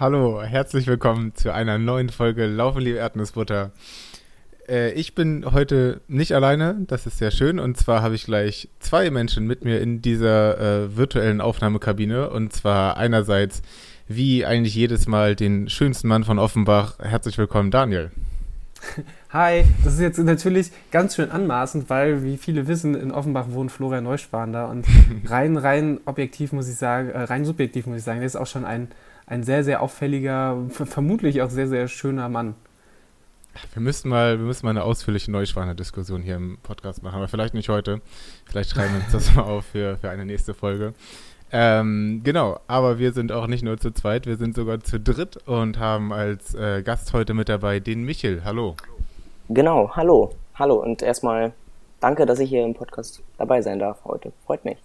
[0.00, 3.70] Hallo, herzlich willkommen zu einer neuen Folge Laufen liebe Erdnussbutter.
[4.66, 7.58] Äh, ich bin heute nicht alleine, das ist sehr schön.
[7.58, 12.30] Und zwar habe ich gleich zwei Menschen mit mir in dieser äh, virtuellen Aufnahmekabine.
[12.30, 13.60] Und zwar einerseits,
[14.08, 16.98] wie eigentlich jedes Mal, den schönsten Mann von Offenbach.
[17.00, 18.10] Herzlich willkommen, Daniel.
[19.34, 23.70] Hi, das ist jetzt natürlich ganz schön anmaßend, weil, wie viele wissen, in Offenbach wohnt
[23.70, 24.86] Florian Neuspahn da und
[25.26, 28.46] rein, rein objektiv muss ich sagen, äh, rein subjektiv muss ich sagen, der ist auch
[28.46, 28.88] schon ein,
[29.30, 32.56] ein sehr, sehr auffälliger, vermutlich auch sehr, sehr schöner Mann.
[33.72, 37.54] Wir müssten mal, wir müssen mal eine ausführliche Neuschwaner-Diskussion hier im Podcast machen, aber vielleicht
[37.54, 38.00] nicht heute.
[38.44, 40.94] Vielleicht schreiben wir uns das mal auf für, für eine nächste Folge.
[41.52, 45.36] Ähm, genau, aber wir sind auch nicht nur zu zweit, wir sind sogar zu dritt
[45.48, 48.42] und haben als äh, Gast heute mit dabei den Michel.
[48.44, 48.74] Hallo.
[49.48, 50.34] Genau, hallo.
[50.56, 51.52] Hallo und erstmal
[52.00, 54.32] danke, dass ich hier im Podcast dabei sein darf heute.
[54.44, 54.78] Freut mich.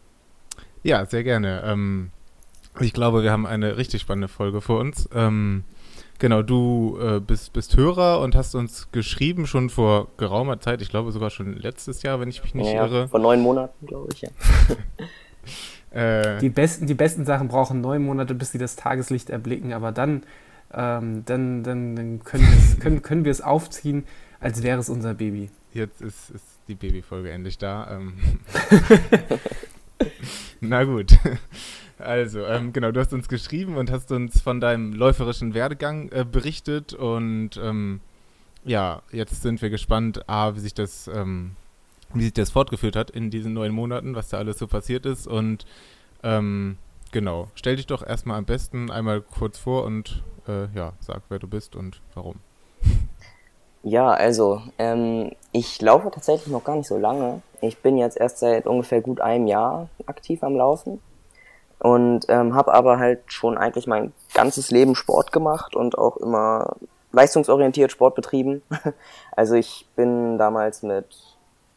[0.83, 1.63] Ja, sehr gerne.
[1.65, 2.11] Ähm,
[2.79, 5.09] ich glaube, wir haben eine richtig spannende Folge vor uns.
[5.13, 5.63] Ähm,
[6.19, 10.89] genau, du äh, bist, bist Hörer und hast uns geschrieben schon vor geraumer Zeit, ich
[10.89, 13.07] glaube sogar schon letztes Jahr, wenn ich mich nicht ja, irre.
[13.07, 14.29] Vor neun Monaten, glaube ich, ja.
[15.95, 19.93] Äh, die, besten, die besten Sachen brauchen neun Monate, bis sie das Tageslicht erblicken, aber
[19.93, 20.23] dann,
[20.73, 24.03] ähm, dann, dann, dann können wir es können, können wir es aufziehen,
[24.41, 25.49] als wäre es unser Baby.
[25.73, 27.89] Jetzt ist, ist die Babyfolge endlich da.
[27.91, 28.13] Ähm.
[30.69, 31.17] Na gut.
[31.97, 36.25] Also, ähm, genau, du hast uns geschrieben und hast uns von deinem läuferischen Werdegang äh,
[36.29, 38.01] berichtet und ähm,
[38.65, 41.55] ja, jetzt sind wir gespannt, A, wie sich das ähm,
[42.13, 45.27] wie sich das fortgeführt hat in diesen neun Monaten, was da alles so passiert ist.
[45.27, 45.65] Und
[46.23, 46.77] ähm,
[47.11, 51.39] genau, stell dich doch erstmal am besten einmal kurz vor und äh, ja, sag, wer
[51.39, 52.39] du bist und warum.
[53.87, 57.43] Ja, also ähm, ich laufe tatsächlich noch gar nicht so lange.
[57.61, 60.99] Ich bin jetzt erst seit ungefähr gut einem Jahr aktiv am Laufen
[61.77, 66.77] und ähm, habe aber halt schon eigentlich mein ganzes Leben Sport gemacht und auch immer
[67.11, 68.63] leistungsorientiert Sport betrieben.
[69.35, 71.05] Also ich bin damals mit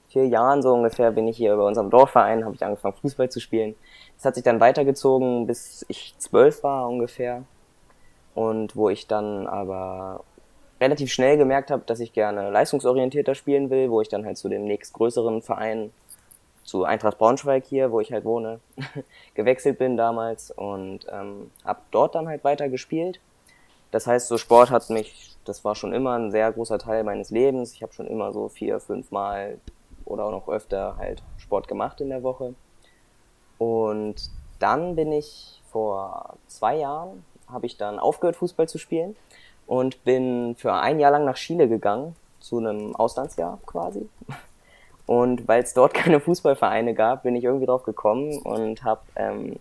[0.09, 3.41] vier Jahren so ungefähr bin ich hier bei unserem Dorfverein, habe ich angefangen Fußball zu
[3.41, 3.75] spielen.
[4.17, 7.43] Das hat sich dann weitergezogen, bis ich zwölf war ungefähr.
[8.35, 10.25] Und wo ich dann aber
[10.81, 14.49] relativ schnell gemerkt habe, dass ich gerne leistungsorientierter spielen will, wo ich dann halt zu
[14.49, 15.93] dem nächstgrößeren Verein,
[16.65, 18.61] zu Eintracht Braunschweig hier, wo ich halt wohne,
[19.35, 23.21] gewechselt bin damals und ähm, habe dort dann halt weiter gespielt.
[23.91, 27.31] Das heißt, so Sport hat mich, das war schon immer ein sehr großer Teil meines
[27.31, 27.73] Lebens.
[27.73, 29.59] Ich habe schon immer so vier, fünf Mal
[30.05, 32.55] oder auch noch öfter halt Sport gemacht in der Woche.
[33.57, 39.17] Und dann bin ich vor zwei Jahren, habe ich dann aufgehört, Fußball zu spielen
[39.69, 44.09] und bin für ein Jahr lang nach Chile gegangen, zu einem Auslandsjahr quasi.
[45.07, 49.57] Und weil es dort keine Fußballvereine gab, bin ich irgendwie drauf gekommen und habe ähm,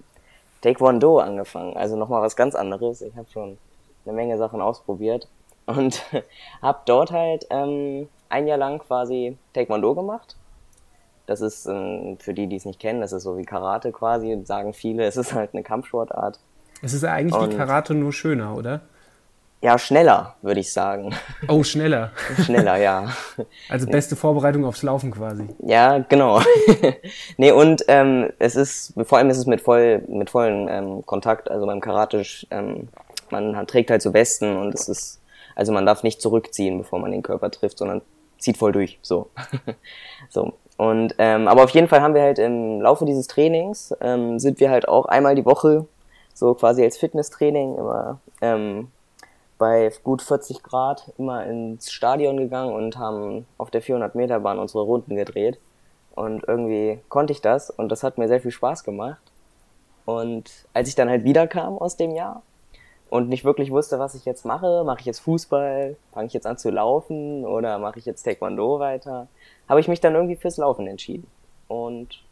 [0.62, 1.75] Taekwondo angefangen.
[1.75, 3.01] Also nochmal was ganz anderes.
[3.01, 3.57] Ich habe schon
[4.06, 5.28] eine Menge Sachen ausprobiert
[5.66, 6.01] und
[6.62, 10.38] habe dort halt ähm, ein Jahr lang quasi Taekwondo gemacht.
[11.25, 14.41] Das ist, ähm, für die, die es nicht kennen, das ist so wie Karate quasi,
[14.46, 16.40] sagen viele, es ist halt eine Kampfsportart.
[16.81, 18.81] Es ist eigentlich Und, wie Karate nur schöner, oder?
[19.62, 21.16] Ja, schneller, würde ich sagen.
[21.47, 22.12] Oh, schneller.
[22.44, 23.12] schneller, ja.
[23.69, 25.47] Also beste Vorbereitung aufs Laufen quasi.
[25.59, 26.41] Ja, genau.
[27.38, 31.50] nee, und ähm, es ist, vor allem ist es mit voll, mit vollen ähm, Kontakt,
[31.50, 32.90] also beim Karate, ähm,
[33.29, 35.22] man trägt halt so Westen und es ist,
[35.56, 38.01] also man darf nicht zurückziehen, bevor man den Körper trifft, sondern
[38.38, 39.00] zieht voll durch.
[39.01, 39.31] So.
[40.29, 40.53] so.
[40.78, 44.59] Und ähm, aber auf jeden Fall haben wir halt im Laufe dieses Trainings ähm, sind
[44.59, 45.88] wir halt auch einmal die Woche
[46.35, 48.90] so quasi als Fitnesstraining immer ähm,
[49.57, 54.59] bei gut 40 Grad immer ins Stadion gegangen und haben auf der 400 Meter Bahn
[54.59, 55.59] unsere Runden gedreht.
[56.16, 59.22] Und irgendwie konnte ich das und das hat mir sehr viel Spaß gemacht.
[60.05, 62.41] Und als ich dann halt wiederkam aus dem Jahr,
[63.09, 64.84] und nicht wirklich wusste, was ich jetzt mache.
[64.84, 65.96] Mache ich jetzt Fußball?
[66.14, 67.46] Fange ich jetzt an zu laufen?
[67.46, 69.28] Oder mache ich jetzt Taekwondo weiter?
[69.70, 71.28] Habe ich mich dann irgendwie fürs Laufen entschieden.
[71.67, 72.23] Und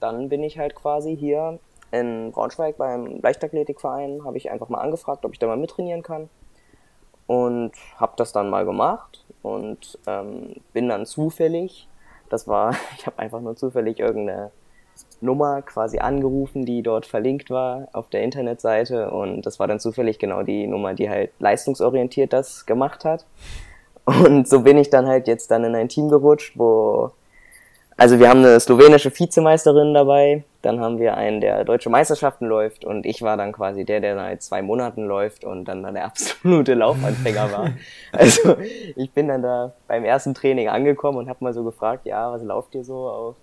[0.00, 1.58] dann bin ich halt quasi hier
[1.90, 6.28] in Braunschweig beim Leichtathletikverein, habe ich einfach mal angefragt, ob ich da mal mittrainieren kann.
[7.28, 11.86] Und habe das dann mal gemacht und ähm, bin dann zufällig,
[12.28, 14.50] das war, ich habe einfach nur zufällig irgendeine
[15.20, 20.18] Nummer quasi angerufen, die dort verlinkt war auf der Internetseite und das war dann zufällig
[20.18, 23.24] genau die Nummer, die halt leistungsorientiert das gemacht hat.
[24.04, 27.12] Und so bin ich dann halt jetzt dann in ein Team gerutscht, wo
[27.98, 32.84] also wir haben eine slowenische Vizemeisterin dabei, dann haben wir einen, der deutsche Meisterschaften läuft
[32.84, 36.04] und ich war dann quasi der, der seit zwei Monaten läuft und dann, dann der
[36.04, 37.70] absolute Laufanfänger war.
[38.12, 38.56] Also
[38.94, 42.42] ich bin dann da beim ersten Training angekommen und habe mal so gefragt, ja, was
[42.44, 43.34] lauft ihr so auf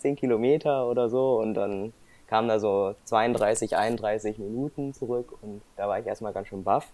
[0.00, 1.94] 10 Kilometer oder so und dann
[2.26, 6.92] kam da so 32, 31 Minuten zurück und da war ich erstmal ganz schön baff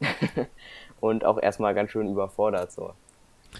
[1.00, 2.92] und auch erstmal ganz schön überfordert so.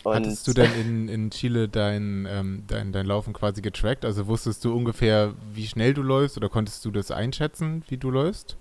[0.02, 4.04] Und Hattest du denn in, in Chile dein, ähm, dein, dein Laufen quasi getrackt?
[4.04, 8.10] Also wusstest du ungefähr, wie schnell du läufst oder konntest du das einschätzen, wie du
[8.10, 8.56] läufst?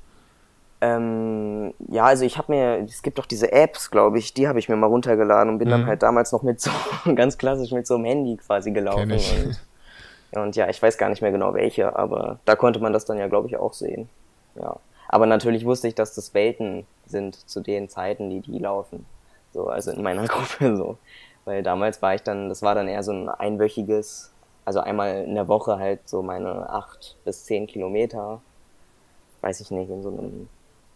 [0.81, 4.59] Ähm, ja, also ich habe mir, es gibt doch diese Apps, glaube ich, die habe
[4.59, 5.71] ich mir mal runtergeladen und bin mhm.
[5.71, 6.71] dann halt damals noch mit so,
[7.15, 9.11] ganz klassisch mit so einem Handy quasi gelaufen.
[9.11, 13.05] Und, und, ja, ich weiß gar nicht mehr genau welche, aber da konnte man das
[13.05, 14.09] dann ja, glaube ich, auch sehen.
[14.55, 14.75] Ja.
[15.07, 19.05] Aber natürlich wusste ich, dass das Welten sind zu den Zeiten, die die laufen.
[19.53, 20.97] So, also in meiner Gruppe so.
[21.45, 24.31] Weil damals war ich dann, das war dann eher so ein einwöchiges,
[24.65, 28.41] also einmal in der Woche halt so meine acht bis zehn Kilometer,
[29.41, 30.47] weiß ich nicht, in so einem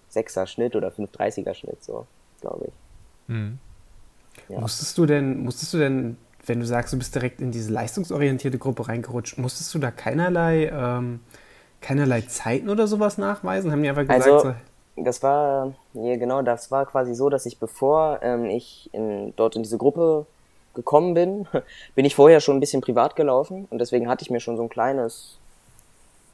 [0.09, 2.07] sechser Schnitt oder 530er Schnitt, so,
[2.41, 2.73] glaube ich.
[3.27, 3.59] Mhm.
[4.47, 4.59] Ja.
[4.61, 8.57] Musstest du denn, musstest du denn, wenn du sagst, du bist direkt in diese leistungsorientierte
[8.57, 11.19] Gruppe reingerutscht, musstest du da keinerlei, ähm,
[11.81, 13.71] keinerlei Zeiten oder sowas nachweisen?
[13.71, 14.55] Haben die einfach gesagt, also, so,
[14.97, 19.55] das war, ja, genau, das war quasi so, dass ich bevor ähm, ich in, dort
[19.55, 20.25] in diese Gruppe
[20.73, 21.47] gekommen bin,
[21.95, 24.63] bin ich vorher schon ein bisschen privat gelaufen und deswegen hatte ich mir schon so
[24.63, 25.37] ein kleines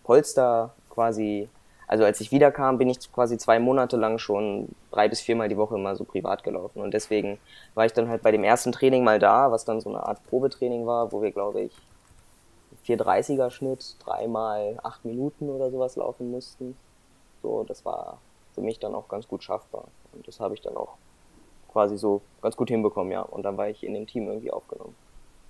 [0.03, 1.49] Polster quasi,
[1.87, 5.57] also als ich wiederkam, bin ich quasi zwei Monate lang schon drei bis viermal die
[5.57, 7.39] Woche immer so privat gelaufen und deswegen
[7.75, 10.23] war ich dann halt bei dem ersten Training mal da, was dann so eine Art
[10.29, 11.71] Probetraining war, wo wir glaube ich
[12.87, 16.75] 430er Schnitt, dreimal acht Minuten oder sowas laufen mussten.
[17.41, 18.19] So, das war
[18.53, 20.97] für mich dann auch ganz gut schaffbar und das habe ich dann auch
[21.73, 23.21] quasi so ganz gut hinbekommen, ja.
[23.21, 24.95] Und dann war ich in dem Team irgendwie aufgenommen.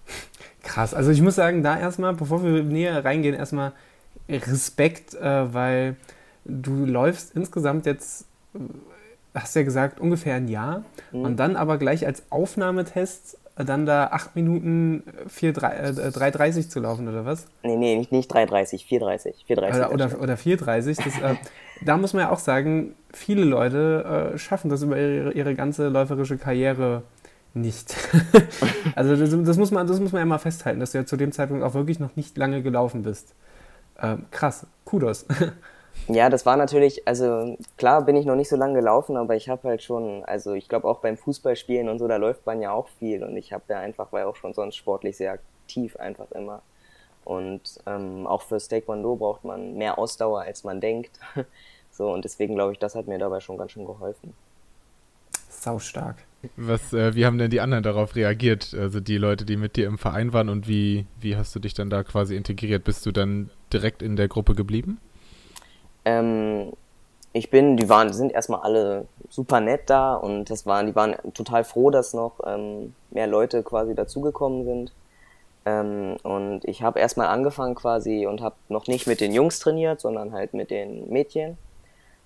[0.63, 3.73] Krass, also ich muss sagen, da erstmal, bevor wir näher reingehen, erstmal
[4.29, 5.97] Respekt, äh, weil
[6.45, 8.59] du läufst insgesamt jetzt, äh,
[9.35, 11.21] hast ja gesagt, ungefähr ein Jahr mhm.
[11.21, 16.79] und dann aber gleich als Aufnahmetest dann da 8 Minuten 4, 3, äh, 3,30 zu
[16.79, 17.45] laufen, oder was?
[17.61, 19.45] Nee, nee, nicht, nicht 3,30, 4,30.
[19.47, 21.03] 4,30 oder, oder, oder 4,30.
[21.03, 21.35] Das, äh,
[21.85, 25.89] da muss man ja auch sagen, viele Leute äh, schaffen das über ihre, ihre ganze
[25.89, 27.03] läuferische Karriere
[27.53, 27.95] nicht.
[28.95, 31.17] also das, das, muss man, das muss man ja mal festhalten, dass du ja zu
[31.17, 33.35] dem Zeitpunkt auch wirklich noch nicht lange gelaufen bist.
[34.01, 35.25] Ähm, krass, Kudos.
[36.07, 39.47] Ja, das war natürlich, also klar bin ich noch nicht so lange gelaufen, aber ich
[39.47, 42.71] habe halt schon, also ich glaube auch beim Fußballspielen und so, da läuft man ja
[42.71, 45.95] auch viel und ich habe ja einfach, war ja auch schon sonst sportlich sehr aktiv
[45.95, 46.61] einfach immer.
[47.25, 51.19] Und ähm, auch für Taekwondo braucht man mehr Ausdauer, als man denkt.
[51.91, 54.33] so, und deswegen glaube ich, das hat mir dabei schon ganz schön geholfen.
[55.49, 56.17] Sau stark.
[56.57, 58.75] Was, äh, wie haben denn die anderen darauf reagiert?
[58.77, 61.73] Also die Leute, die mit dir im Verein waren und wie, wie hast du dich
[61.73, 62.83] dann da quasi integriert?
[62.83, 64.99] Bist du dann direkt in der Gruppe geblieben?
[66.05, 66.73] Ähm,
[67.33, 71.15] ich bin, die waren, sind erstmal alle super nett da und das waren, die waren
[71.33, 74.93] total froh, dass noch ähm, mehr Leute quasi dazugekommen sind.
[75.65, 80.01] Ähm, und ich habe erstmal angefangen quasi und habe noch nicht mit den Jungs trainiert,
[80.01, 81.57] sondern halt mit den Mädchen.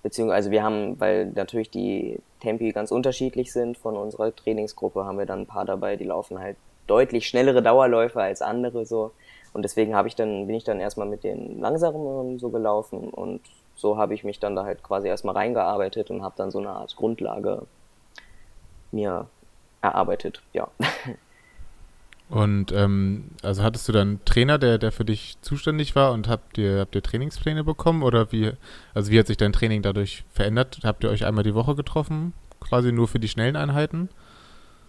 [0.02, 5.18] Beziehungsweise also wir haben, weil natürlich die Tempi ganz unterschiedlich sind von unserer Trainingsgruppe, haben
[5.18, 9.12] wir dann ein paar dabei, die laufen halt deutlich schnellere Dauerläufe als andere so.
[9.52, 13.40] Und deswegen habe ich dann, bin ich dann erstmal mit den langsamen so gelaufen und
[13.78, 16.70] so habe ich mich dann da halt quasi erstmal reingearbeitet und habe dann so eine
[16.70, 17.62] Art Grundlage
[18.90, 19.26] mir
[19.80, 20.68] erarbeitet, ja.
[22.30, 26.28] Und ähm, also hattest du dann einen Trainer, der, der für dich zuständig war und
[26.28, 28.52] habt ihr, habt ihr Trainingspläne bekommen oder wie,
[28.92, 30.80] also wie hat sich dein Training dadurch verändert?
[30.84, 34.10] Habt ihr euch einmal die Woche getroffen, quasi nur für die schnellen Einheiten?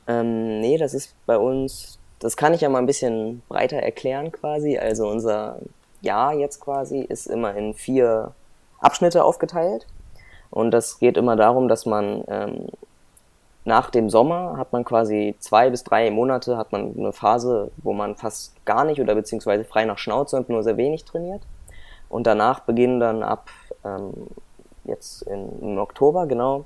[0.05, 4.33] Ähm, nee, das ist bei uns, das kann ich ja mal ein bisschen breiter erklären
[4.33, 4.77] quasi.
[4.77, 5.59] Also unser
[6.01, 8.33] Jahr jetzt quasi ist immer in vier
[8.79, 9.87] Abschnitte aufgeteilt.
[10.51, 12.67] Und das geht immer darum, dass man ähm,
[13.65, 17.93] nach dem Sommer hat man quasi zwei bis drei Monate hat man eine Phase, wo
[17.93, 21.43] man fast gar nicht oder beziehungsweise frei nach Schnauze und nur sehr wenig trainiert.
[22.07, 23.49] Und danach beginnen dann ab
[23.85, 24.11] ähm,
[24.85, 26.65] jetzt in, im Oktober genau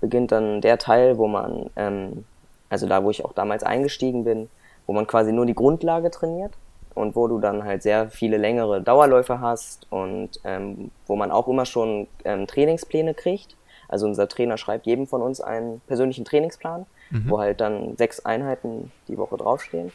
[0.00, 2.24] beginnt dann der Teil, wo man ähm,
[2.70, 4.48] also da, wo ich auch damals eingestiegen bin,
[4.86, 6.52] wo man quasi nur die Grundlage trainiert
[6.94, 11.48] und wo du dann halt sehr viele längere Dauerläufe hast und ähm, wo man auch
[11.48, 13.56] immer schon ähm, Trainingspläne kriegt.
[13.88, 17.24] Also unser Trainer schreibt jedem von uns einen persönlichen Trainingsplan, mhm.
[17.28, 19.90] wo halt dann sechs Einheiten die Woche draufstehen.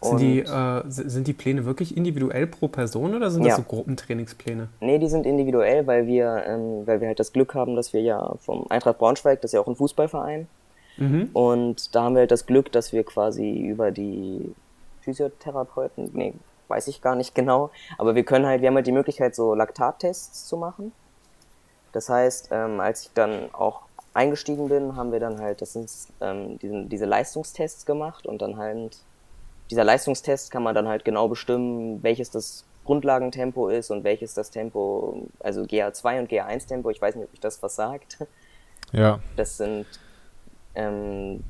[0.00, 4.68] Sind die, äh, sind die Pläne wirklich individuell pro Person oder sind das so Gruppentrainingspläne?
[4.80, 8.00] Nee, die sind individuell, weil wir, ähm, weil wir halt das Glück haben, dass wir
[8.00, 10.46] ja vom Eintracht Braunschweig, das ist ja auch ein Fußballverein,
[10.98, 11.30] mhm.
[11.32, 14.54] und da haben wir halt das Glück, dass wir quasi über die
[15.08, 16.34] Physiotherapeuten, nee,
[16.68, 19.54] weiß ich gar nicht genau, aber wir können halt, wir haben halt die Möglichkeit, so
[19.54, 20.92] Laktattests zu machen.
[21.92, 25.90] Das heißt, ähm, als ich dann auch eingestiegen bin, haben wir dann halt, das sind
[26.20, 28.98] ähm, diesen, diese Leistungstests gemacht und dann halt,
[29.70, 34.50] dieser Leistungstest kann man dann halt genau bestimmen, welches das Grundlagentempo ist und welches das
[34.50, 38.18] Tempo, also GA2 und GA1 Tempo, ich weiß nicht, ob ich das was sagt.
[38.92, 39.20] Ja.
[39.36, 39.86] Das sind,
[40.74, 41.44] ähm,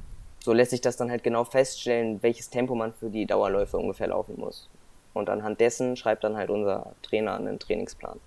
[0.48, 4.06] so lässt sich das dann halt genau feststellen, welches Tempo man für die Dauerläufe ungefähr
[4.06, 4.66] laufen muss.
[5.12, 8.18] Und anhand dessen schreibt dann halt unser Trainer einen Trainingsplan.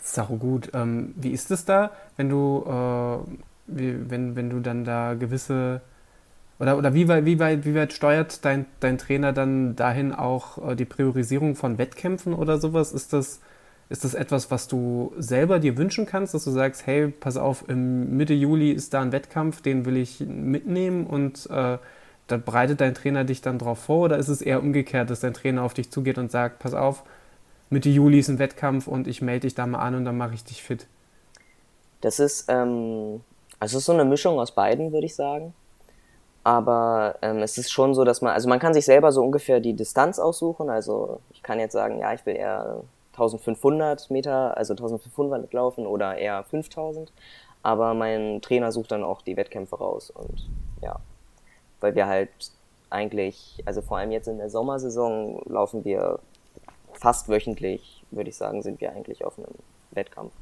[0.00, 0.70] Sau gut.
[0.72, 3.18] Ähm, wie ist es da, wenn du, äh,
[3.66, 5.80] wie, wenn, wenn du dann da gewisse
[6.60, 10.58] oder, oder wie, weit, wie, weit, wie weit steuert dein, dein Trainer dann dahin auch
[10.64, 12.92] äh, die Priorisierung von Wettkämpfen oder sowas?
[12.92, 13.40] Ist das,
[13.90, 17.66] ist das etwas, was du selber dir wünschen kannst, dass du sagst, hey, pass auf,
[17.68, 21.78] Mitte Juli ist da ein Wettkampf, den will ich mitnehmen und äh,
[22.26, 24.04] da bereitet dein Trainer dich dann drauf vor?
[24.04, 27.02] Oder ist es eher umgekehrt, dass dein Trainer auf dich zugeht und sagt, pass auf,
[27.70, 30.34] Mitte Juli ist ein Wettkampf und ich melde dich da mal an und dann mache
[30.34, 30.86] ich dich fit?
[32.02, 33.22] Das ist, ähm,
[33.58, 35.54] also ist so eine Mischung aus beiden, würde ich sagen.
[36.44, 39.60] Aber ähm, es ist schon so, dass man, also man kann sich selber so ungefähr
[39.60, 40.70] die Distanz aussuchen.
[40.70, 42.82] Also ich kann jetzt sagen, ja, ich will eher
[43.18, 47.12] 1500 Meter, also 1500 laufen oder eher 5000.
[47.62, 50.48] Aber mein Trainer sucht dann auch die Wettkämpfe raus und
[50.80, 51.00] ja,
[51.80, 52.30] weil wir halt
[52.90, 56.20] eigentlich, also vor allem jetzt in der Sommersaison laufen wir
[56.92, 59.54] fast wöchentlich, würde ich sagen, sind wir eigentlich auf einem
[59.90, 60.32] Wettkampf.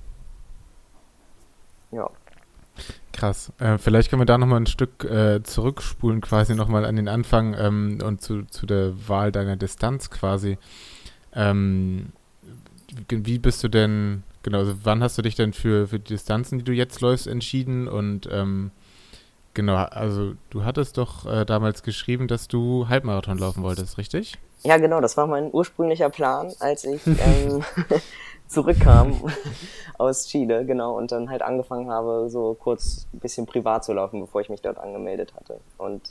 [1.90, 2.10] Ja.
[3.12, 3.50] Krass.
[3.58, 7.54] Äh, vielleicht können wir da nochmal ein Stück äh, zurückspulen, quasi nochmal an den Anfang
[7.58, 10.58] ähm, und zu, zu der Wahl deiner Distanz quasi.
[11.34, 12.12] Ähm,
[13.08, 16.58] wie bist du denn, genau, also wann hast du dich denn für, für die Distanzen,
[16.58, 17.88] die du jetzt läufst, entschieden?
[17.88, 18.70] Und ähm,
[19.54, 24.38] genau, also du hattest doch äh, damals geschrieben, dass du Halbmarathon laufen wolltest, richtig?
[24.62, 27.62] Ja, genau, das war mein ursprünglicher Plan, als ich ähm,
[28.48, 29.20] zurückkam
[29.98, 34.20] aus Chile, genau, und dann halt angefangen habe, so kurz ein bisschen privat zu laufen,
[34.20, 35.60] bevor ich mich dort angemeldet hatte.
[35.78, 36.02] Und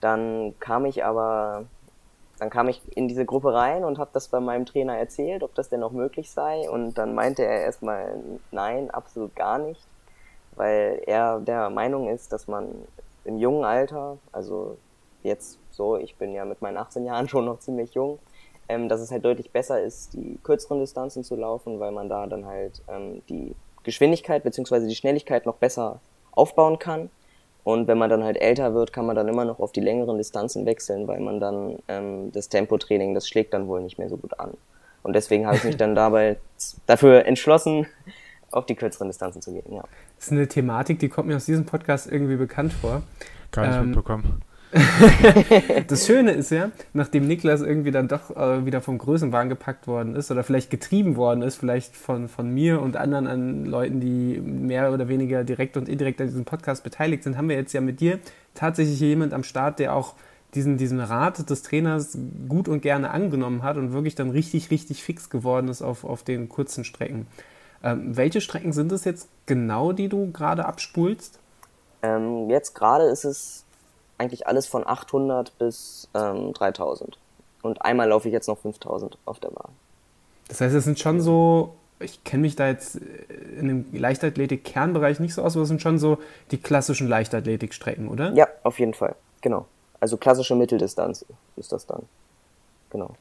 [0.00, 1.64] dann kam ich aber,
[2.38, 5.54] dann kam ich in diese Gruppe rein und habe das bei meinem Trainer erzählt, ob
[5.54, 6.68] das denn noch möglich sei.
[6.68, 8.18] Und dann meinte er erstmal,
[8.50, 9.80] nein, absolut gar nicht,
[10.56, 12.68] weil er der Meinung ist, dass man
[13.24, 14.76] im jungen Alter, also
[15.22, 18.18] jetzt so, ich bin ja mit meinen 18 Jahren schon noch ziemlich jung,
[18.68, 22.26] ähm, dass es halt deutlich besser ist, die kürzeren Distanzen zu laufen, weil man da
[22.26, 24.86] dann halt ähm, die Geschwindigkeit bzw.
[24.86, 26.00] die Schnelligkeit noch besser
[26.32, 27.10] aufbauen kann.
[27.64, 30.18] Und wenn man dann halt älter wird, kann man dann immer noch auf die längeren
[30.18, 34.18] Distanzen wechseln, weil man dann ähm, das Tempotraining, das schlägt dann wohl nicht mehr so
[34.18, 34.52] gut an.
[35.02, 36.36] Und deswegen habe ich mich dann dabei
[36.86, 37.86] dafür entschlossen,
[38.50, 39.72] auf die kürzeren Distanzen zu gehen.
[39.72, 39.82] Ja.
[40.16, 43.02] Das ist eine Thematik, die kommt mir aus diesem Podcast irgendwie bekannt vor.
[43.50, 44.42] Gar nicht ähm, mitbekommen.
[45.86, 50.16] das Schöne ist ja, nachdem Niklas irgendwie dann doch äh, wieder vom Größenwahn gepackt worden
[50.16, 54.40] ist oder vielleicht getrieben worden ist, vielleicht von, von mir und anderen an Leuten, die
[54.40, 57.80] mehr oder weniger direkt und indirekt an diesem Podcast beteiligt sind, haben wir jetzt ja
[57.80, 58.18] mit dir
[58.54, 60.14] tatsächlich jemand am Start, der auch
[60.54, 65.04] diesen, diesen Rat des Trainers gut und gerne angenommen hat und wirklich dann richtig, richtig
[65.04, 67.28] fix geworden ist auf, auf den kurzen Strecken.
[67.84, 71.38] Ähm, welche Strecken sind es jetzt genau, die du gerade abspulst?
[72.02, 73.63] Ähm, jetzt gerade ist es
[74.24, 77.18] eigentlich alles von 800 bis ähm, 3000.
[77.62, 79.70] Und einmal laufe ich jetzt noch 5000 auf der Bahn.
[80.48, 85.34] Das heißt, es sind schon so, ich kenne mich da jetzt in dem Leichtathletik-Kernbereich nicht
[85.34, 86.18] so aus, aber es sind schon so
[86.50, 88.32] die klassischen Leichtathletikstrecken, oder?
[88.32, 89.14] Ja, auf jeden Fall.
[89.40, 89.66] Genau.
[90.00, 91.24] Also klassische Mitteldistanz
[91.56, 92.02] ist das dann.
[92.90, 93.14] Genau.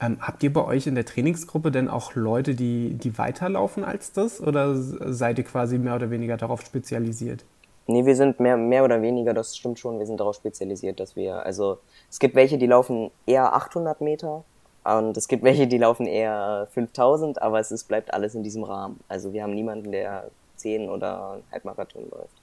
[0.00, 4.12] Ähm, habt ihr bei euch in der Trainingsgruppe denn auch Leute, die, die weiterlaufen als
[4.12, 4.40] das?
[4.40, 7.44] Oder seid ihr quasi mehr oder weniger darauf spezialisiert?
[7.88, 11.14] Nee, wir sind mehr, mehr oder weniger, das stimmt schon, wir sind darauf spezialisiert, dass
[11.14, 11.78] wir, also
[12.10, 14.44] es gibt welche, die laufen eher 800 Meter
[14.82, 18.64] und es gibt welche, die laufen eher 5000, aber es ist, bleibt alles in diesem
[18.64, 19.00] Rahmen.
[19.08, 22.40] Also wir haben niemanden, der 10 oder Halbmarathon läuft.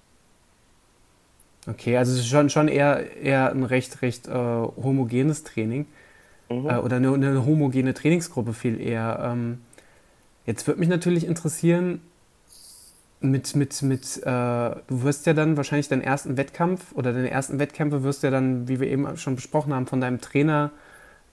[1.67, 5.85] Okay, also es ist schon, schon eher, eher ein recht, recht äh, homogenes Training
[6.49, 6.69] mhm.
[6.69, 9.19] äh, oder eine, eine, homogene Trainingsgruppe viel eher.
[9.23, 9.61] Ähm,
[10.45, 12.01] jetzt würde mich natürlich interessieren,
[13.23, 17.59] mit, mit, mit, äh, du wirst ja dann wahrscheinlich deinen ersten Wettkampf oder deine ersten
[17.59, 20.71] Wettkämpfe wirst ja dann, wie wir eben schon besprochen haben, von deinem Trainer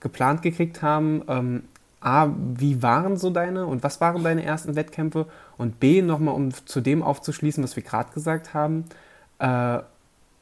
[0.00, 1.22] geplant gekriegt haben.
[1.28, 1.62] Ähm,
[2.00, 5.26] A, wie waren so deine und was waren deine ersten Wettkämpfe?
[5.58, 8.84] Und B, nochmal, um zu dem aufzuschließen, was wir gerade gesagt haben,
[9.38, 9.80] äh,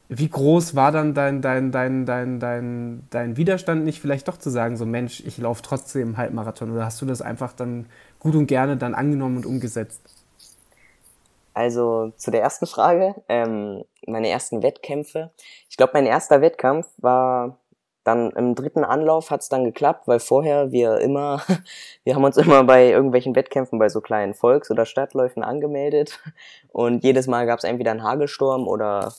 [0.09, 4.49] wie groß war dann dein, dein, dein, dein, dein, dein Widerstand, nicht vielleicht doch zu
[4.49, 6.71] sagen, so Mensch, ich laufe trotzdem Halbmarathon?
[6.71, 7.85] Oder hast du das einfach dann
[8.19, 10.18] gut und gerne dann angenommen und umgesetzt?
[11.59, 15.31] Also zu der ersten Frage, ähm, meine ersten Wettkämpfe.
[15.69, 17.59] Ich glaube, mein erster Wettkampf war
[18.05, 21.43] dann im dritten Anlauf hat es dann geklappt, weil vorher wir immer,
[22.05, 26.21] wir haben uns immer bei irgendwelchen Wettkämpfen bei so kleinen Volks- oder Stadtläufen angemeldet
[26.69, 29.13] und jedes Mal gab es entweder einen Hagelsturm oder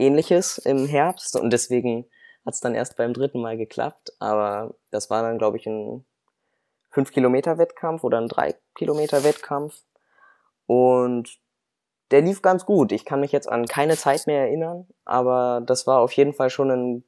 [0.00, 2.06] ähnliches im Herbst und deswegen
[2.44, 6.04] hat es dann erst beim dritten Mal geklappt, aber das war dann, glaube ich, ein
[6.92, 9.84] 5-Kilometer-Wettkampf oder ein 3-Kilometer-Wettkampf.
[10.66, 11.38] Und
[12.10, 12.92] der lief ganz gut.
[12.92, 16.50] Ich kann mich jetzt an keine Zeit mehr erinnern, aber das war auf jeden Fall
[16.50, 17.04] schon ein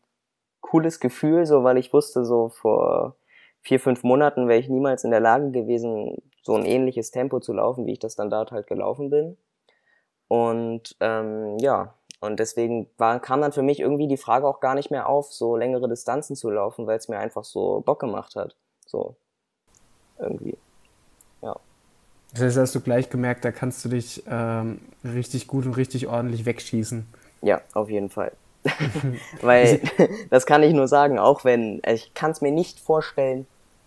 [0.60, 3.16] cooles Gefühl, so weil ich wusste, so vor
[3.62, 7.52] vier, fünf Monaten wäre ich niemals in der Lage gewesen, so ein ähnliches Tempo zu
[7.52, 9.36] laufen, wie ich das dann dort halt gelaufen bin.
[10.28, 14.74] Und ähm, ja, und deswegen war, kam dann für mich irgendwie die Frage auch gar
[14.74, 18.36] nicht mehr auf, so längere Distanzen zu laufen, weil es mir einfach so Bock gemacht
[18.36, 18.56] hat.
[18.86, 19.16] So
[20.18, 20.56] irgendwie.
[22.32, 26.06] Das heißt, hast du gleich gemerkt, da kannst du dich ähm, richtig gut und richtig
[26.06, 27.06] ordentlich wegschießen.
[27.42, 28.32] Ja, auf jeden Fall.
[29.40, 29.80] Weil
[30.30, 33.46] das kann ich nur sagen, auch wenn ich kann es mir nicht vorstellen,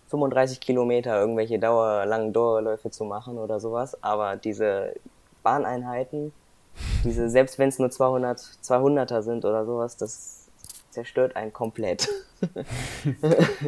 [0.10, 4.94] 35 Kilometer irgendwelche Dauer, langen Dauerläufe zu machen oder sowas, aber diese
[5.42, 6.32] Bahneinheiten,
[7.04, 10.50] diese selbst wenn es nur 200 200er sind oder sowas, das
[10.92, 12.08] zerstört einen komplett.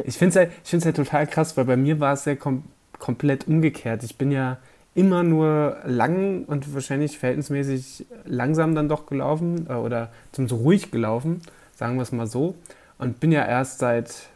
[0.04, 2.64] ich finde es halt, ich halt total krass, weil bei mir war es kom
[2.98, 4.02] komplett umgekehrt.
[4.02, 4.58] Ich bin ja
[4.94, 10.90] immer nur lang und wahrscheinlich verhältnismäßig langsam dann doch gelaufen äh, oder zum so ruhig
[10.90, 11.42] gelaufen,
[11.74, 12.54] sagen wir es mal so.
[12.98, 14.28] Und bin ja erst seit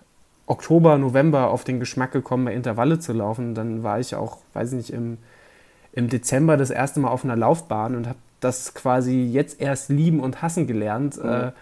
[0.46, 3.54] Oktober, November auf den Geschmack gekommen, bei Intervalle zu laufen.
[3.54, 5.16] Dann war ich auch, weiß ich nicht, im,
[5.92, 10.20] im Dezember das erste Mal auf einer Laufbahn und habe das quasi jetzt erst lieben
[10.20, 11.16] und hassen gelernt.
[11.22, 11.30] Mhm.
[11.30, 11.52] Äh,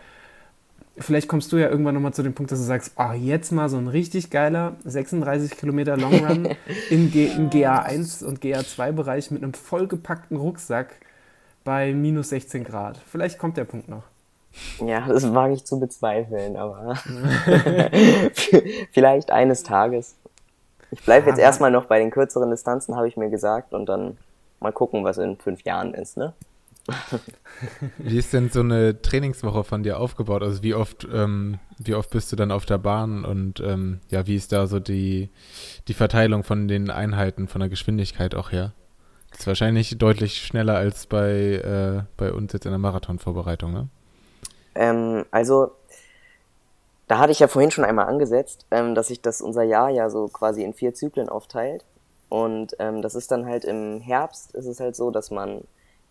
[1.00, 3.68] vielleicht kommst du ja irgendwann nochmal zu dem Punkt, dass du sagst, oh, jetzt mal
[3.68, 6.48] so ein richtig geiler 36 Kilometer Long Run
[6.90, 10.94] in GA1 und GA2-Bereich mit einem vollgepackten Rucksack
[11.64, 12.98] bei minus 16 Grad.
[13.10, 14.04] Vielleicht kommt der Punkt noch.
[14.84, 16.96] Ja, das wage ich zu bezweifeln, aber
[18.92, 20.14] vielleicht eines Tages.
[20.90, 24.16] Ich bleibe jetzt erstmal noch bei den kürzeren Distanzen, habe ich mir gesagt, und dann
[24.60, 26.32] mal gucken, was in fünf Jahren ist, ne?
[27.98, 30.42] Wie ist denn so eine Trainingswoche von dir aufgebaut?
[30.42, 34.26] Also wie oft, ähm, wie oft bist du dann auf der Bahn und ähm, ja,
[34.26, 35.30] wie ist da so die,
[35.86, 38.72] die Verteilung von den Einheiten, von der Geschwindigkeit auch her?
[39.30, 43.88] Das ist wahrscheinlich deutlich schneller als bei, äh, bei uns jetzt in der Marathonvorbereitung, ne?
[44.74, 45.72] Ähm, also,
[47.08, 50.08] da hatte ich ja vorhin schon einmal angesetzt, ähm, dass sich das unser Jahr ja
[50.08, 51.84] so quasi in vier Zyklen aufteilt.
[52.28, 55.62] Und ähm, das ist dann halt im Herbst, ist es halt so, dass man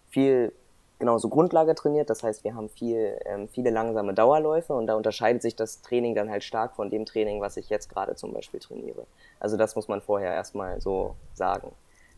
[0.09, 0.51] viel
[0.99, 2.09] genauso Grundlage trainiert.
[2.09, 6.15] Das heißt, wir haben viel, ähm, viele langsame Dauerläufe und da unterscheidet sich das Training
[6.15, 9.05] dann halt stark von dem Training, was ich jetzt gerade zum Beispiel trainiere.
[9.39, 11.71] Also das muss man vorher erstmal so sagen.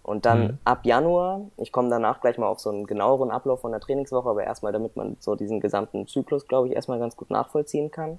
[0.03, 0.57] Und dann mhm.
[0.63, 4.29] ab Januar, ich komme danach gleich mal auf so einen genaueren Ablauf von der Trainingswoche,
[4.29, 8.17] aber erstmal, damit man so diesen gesamten Zyklus, glaube ich, erstmal ganz gut nachvollziehen kann.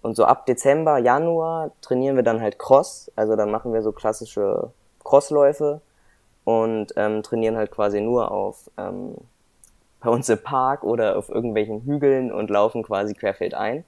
[0.00, 3.90] Und so ab Dezember, Januar trainieren wir dann halt Cross, also dann machen wir so
[3.92, 4.70] klassische
[5.02, 5.80] Crossläufe
[6.44, 9.16] und ähm, trainieren halt quasi nur auf ähm,
[10.00, 13.84] bei uns im Park oder auf irgendwelchen Hügeln und laufen quasi querfeld ein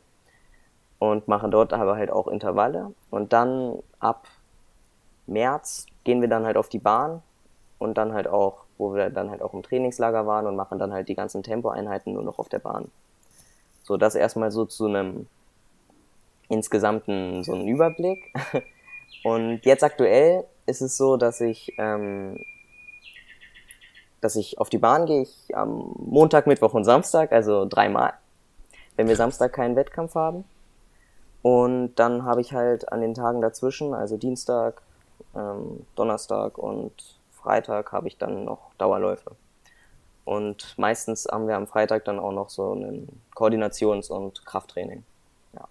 [0.98, 2.92] und machen dort aber halt auch Intervalle.
[3.10, 4.26] Und dann ab
[5.26, 7.22] März gehen wir dann halt auf die Bahn
[7.78, 10.92] und dann halt auch, wo wir dann halt auch im Trainingslager waren und machen dann
[10.92, 12.90] halt die ganzen Tempoeinheiten nur noch auf der Bahn.
[13.82, 15.26] So, das erstmal so zu einem
[16.48, 18.32] insgesamten so einen Überblick.
[19.24, 22.38] Und jetzt aktuell ist es so, dass ich ähm,
[24.20, 28.12] dass ich auf die Bahn gehe ich am Montag, Mittwoch und Samstag, also dreimal,
[28.96, 30.44] wenn wir Samstag keinen Wettkampf haben.
[31.42, 34.82] Und dann habe ich halt an den Tagen dazwischen, also Dienstag,
[35.34, 36.92] ähm, Donnerstag und
[37.30, 39.32] Freitag, habe ich dann noch Dauerläufe.
[40.26, 45.02] Und meistens haben wir am Freitag dann auch noch so ein Koordinations- und Krafttraining.
[45.54, 45.66] Ja.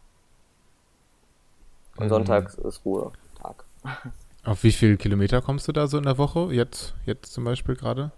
[1.98, 2.10] Und mhm.
[2.10, 3.64] Sonntag ist Ruhetag.
[4.44, 6.52] Auf wie viele Kilometer kommst du da so in der Woche?
[6.52, 8.12] Jetzt, jetzt zum Beispiel gerade?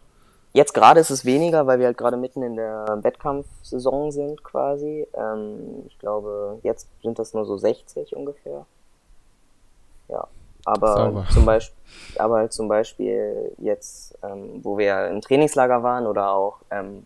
[0.54, 5.08] Jetzt gerade ist es weniger, weil wir halt gerade mitten in der Wettkampfsaison sind quasi.
[5.14, 8.66] Ähm, ich glaube, jetzt sind das nur so 60 ungefähr.
[10.10, 10.28] Ja.
[10.66, 11.26] Aber Sauber.
[11.32, 11.78] zum Beispiel,
[12.18, 17.06] aber zum Beispiel jetzt, ähm, wo wir im Trainingslager waren oder auch, ähm,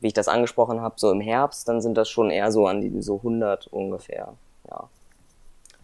[0.00, 2.80] wie ich das angesprochen habe, so im Herbst, dann sind das schon eher so an
[2.80, 4.32] die so 100 ungefähr.
[4.68, 4.88] Ja.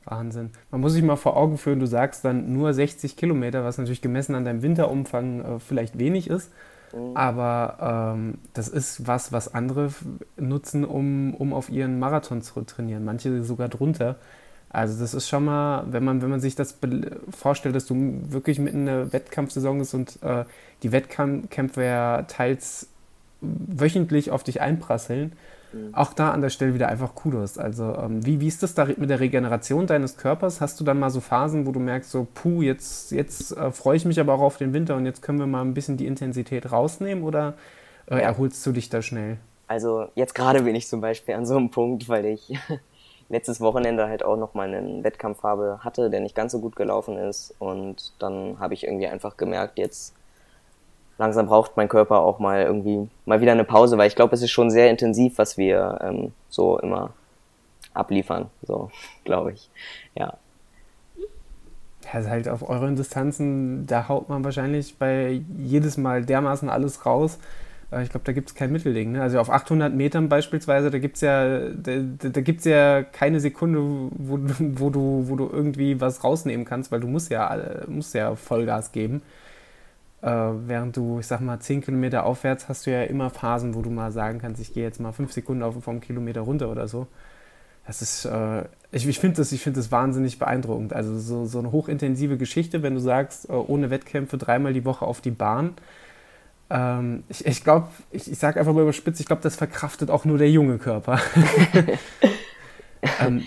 [0.05, 0.51] Wahnsinn.
[0.71, 4.03] Man muss sich mal vor Augen führen, du sagst dann nur 60 Kilometer, was natürlich
[4.03, 6.51] gemessen an deinem Winterumfang äh, vielleicht wenig ist.
[6.93, 7.17] Mhm.
[7.17, 9.91] Aber ähm, das ist was, was andere
[10.37, 13.05] nutzen, um, um auf ihren Marathon zu trainieren.
[13.05, 14.17] Manche sogar drunter.
[14.71, 16.79] Also das ist schon mal, wenn man, wenn man sich das
[17.31, 17.95] vorstellt, dass du
[18.31, 20.45] wirklich mitten in der Wettkampfsaison bist und äh,
[20.83, 22.89] die Wettkämpfe ja teils
[23.43, 25.33] wöchentlich auf dich einprasseln,
[25.73, 25.95] Mhm.
[25.95, 27.59] Auch da an der Stelle wieder einfach Kudos.
[27.59, 30.61] Also, ähm, wie, wie ist das da mit der Regeneration deines Körpers?
[30.61, 33.97] Hast du dann mal so Phasen, wo du merkst, so, puh, jetzt, jetzt äh, freue
[33.97, 36.07] ich mich aber auch auf den Winter und jetzt können wir mal ein bisschen die
[36.07, 37.55] Intensität rausnehmen oder
[38.07, 39.39] äh, erholst du dich da schnell?
[39.67, 42.53] Also, jetzt gerade bin ich zum Beispiel an so einem Punkt, weil ich
[43.29, 46.77] letztes Wochenende halt auch noch mal einen Wettkampf habe, hatte, der nicht ganz so gut
[46.77, 47.55] gelaufen ist.
[47.59, 50.15] Und dann habe ich irgendwie einfach gemerkt, jetzt
[51.23, 54.43] langsam braucht mein Körper auch mal irgendwie mal wieder eine Pause, weil ich glaube, es
[54.43, 57.11] ist schon sehr intensiv, was wir ähm, so immer
[57.95, 58.91] abliefern, so
[59.25, 59.71] glaube ich.
[60.17, 60.35] Ja.
[62.13, 67.39] Ja, halt auf euren Distanzen, da haut man wahrscheinlich bei jedes Mal dermaßen alles raus.
[68.03, 69.13] Ich glaube, da gibt es kein Mittelding.
[69.13, 69.23] Ne?
[69.23, 73.79] Also auf 800 Metern beispielsweise, da gibt es ja, da, da gibt's ja keine Sekunde,
[73.79, 77.57] wo, wo, du, wo du irgendwie was rausnehmen kannst, weil du musst ja,
[77.87, 79.23] musst ja Vollgas geben.
[80.23, 83.83] Äh, während du, ich sag mal, 10 Kilometer aufwärts hast du ja immer Phasen, wo
[83.83, 86.89] du mal sagen kannst, ich gehe jetzt mal 5 Sekunden auf, vom Kilometer runter oder
[86.89, 87.09] so.
[87.87, 90.93] Das ist, äh, ich, ich finde das, find das wahnsinnig beeindruckend.
[90.93, 95.05] Also so, so eine hochintensive Geschichte, wenn du sagst, äh, ohne Wettkämpfe dreimal die Woche
[95.05, 95.75] auf die Bahn
[96.73, 100.25] ähm, ich ich glaube, ich, ich sage einfach mal überspitzt, ich glaube, das verkraftet auch
[100.25, 101.21] nur der junge Körper.
[103.21, 103.43] ähm,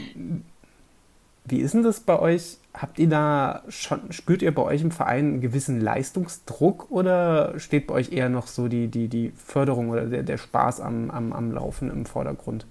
[1.46, 2.58] wie ist denn das bei euch?
[2.78, 7.88] Habt ihr da schon, spürt ihr bei euch im Verein einen gewissen Leistungsdruck oder steht
[7.88, 11.32] bei euch eher noch so die, die, die Förderung oder der, der Spaß am, am,
[11.32, 12.66] am Laufen im Vordergrund?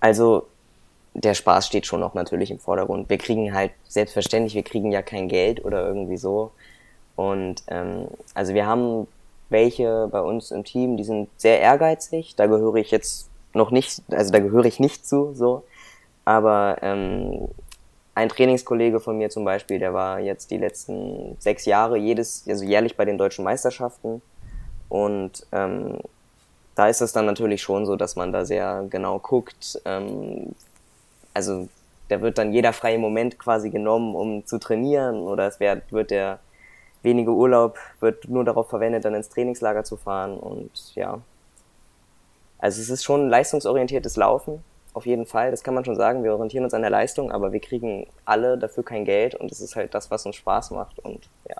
[0.00, 0.46] Also
[1.14, 3.08] der Spaß steht schon noch natürlich im Vordergrund.
[3.08, 6.52] Wir kriegen halt, selbstverständlich, wir kriegen ja kein Geld oder irgendwie so.
[7.16, 9.06] Und ähm, also wir haben
[9.48, 12.36] welche bei uns im Team, die sind sehr ehrgeizig.
[12.36, 15.64] Da gehöre ich jetzt noch nicht, also da gehöre ich nicht zu, so.
[16.24, 17.48] Aber ähm,
[18.18, 22.64] ein Trainingskollege von mir zum Beispiel, der war jetzt die letzten sechs Jahre jedes, also
[22.64, 24.22] jährlich bei den deutschen Meisterschaften.
[24.88, 25.98] Und ähm,
[26.74, 29.80] da ist es dann natürlich schon so, dass man da sehr genau guckt.
[29.84, 30.56] Ähm,
[31.32, 31.68] also
[32.08, 36.10] da wird dann jeder freie Moment quasi genommen, um zu trainieren, oder es wird, wird
[36.10, 36.40] der
[37.04, 41.20] wenige Urlaub wird nur darauf verwendet, dann ins Trainingslager zu fahren und ja.
[42.58, 44.64] Also es ist schon leistungsorientiertes Laufen,
[44.98, 46.22] auf jeden Fall, das kann man schon sagen.
[46.22, 49.60] Wir orientieren uns an der Leistung, aber wir kriegen alle dafür kein Geld und es
[49.60, 51.56] ist halt das, was uns Spaß macht und ja.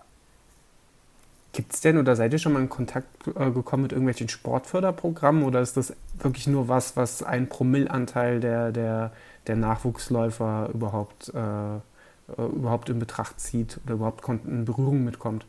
[1.53, 5.45] Gibt es denn oder seid ihr schon mal in Kontakt äh, gekommen mit irgendwelchen Sportförderprogrammen
[5.45, 9.13] oder ist das wirklich nur was, was ein Promillanteil der, der,
[9.47, 11.79] der Nachwuchsläufer überhaupt äh,
[12.37, 15.47] äh, überhaupt in Betracht zieht oder überhaupt in Berührung mitkommt?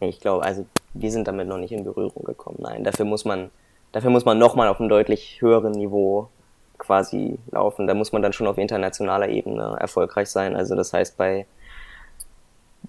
[0.00, 2.58] Ich glaube, also wir sind damit noch nicht in Berührung gekommen.
[2.60, 3.50] Nein, dafür muss man,
[3.92, 6.28] dafür muss man nochmal auf einem deutlich höheren Niveau
[6.78, 7.86] quasi laufen.
[7.86, 10.56] Da muss man dann schon auf internationaler Ebene erfolgreich sein.
[10.56, 11.46] Also das heißt bei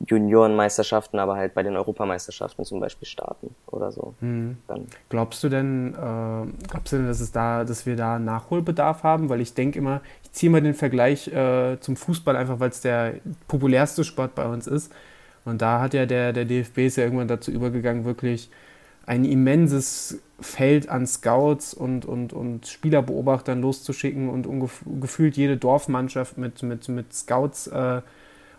[0.07, 4.13] Juniorenmeisterschaften, aber halt bei den Europameisterschaften zum Beispiel starten oder so.
[4.21, 4.57] Mhm.
[5.09, 9.29] Glaubst du denn, äh, glaubst du denn, dass es da, dass wir da Nachholbedarf haben?
[9.29, 12.81] Weil ich denke immer, ich ziehe mal den Vergleich äh, zum Fußball einfach, weil es
[12.81, 13.15] der
[13.47, 14.93] populärste Sport bei uns ist.
[15.43, 18.49] Und da hat ja der, der DFB ist ja irgendwann dazu übergegangen, wirklich
[19.09, 24.47] ein immenses Feld an Scouts und, und, und Spielerbeobachtern loszuschicken und
[25.01, 28.01] gefühlt jede Dorfmannschaft mit, mit, mit Scouts äh,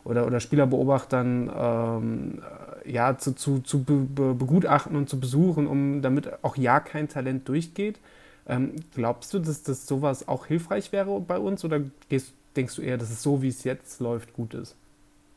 [0.02, 2.42] oder, oder Spielerbeobachtern ähm,
[2.84, 7.48] ja, zu, zu, zu be begutachten und zu besuchen, um damit auch ja kein Talent
[7.48, 8.00] durchgeht.
[8.48, 12.82] Ähm, glaubst du, dass das sowas auch hilfreich wäre bei uns oder gehst, denkst du
[12.82, 14.74] eher, dass es so, wie es jetzt läuft, gut ist?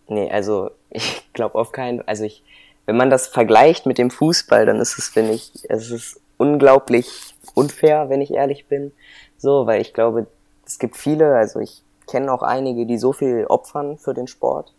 [0.08, 2.44] Nee, also ich glaube auf keinen, also ich,
[2.86, 7.36] wenn man das vergleicht mit dem Fußball, dann ist es, finde ich, es ist unglaublich
[7.54, 8.92] unfair, wenn ich ehrlich bin.
[9.38, 10.28] So, weil ich glaube,
[10.66, 14.74] es gibt viele, also ich kenne auch einige, die so viel opfern für den Sport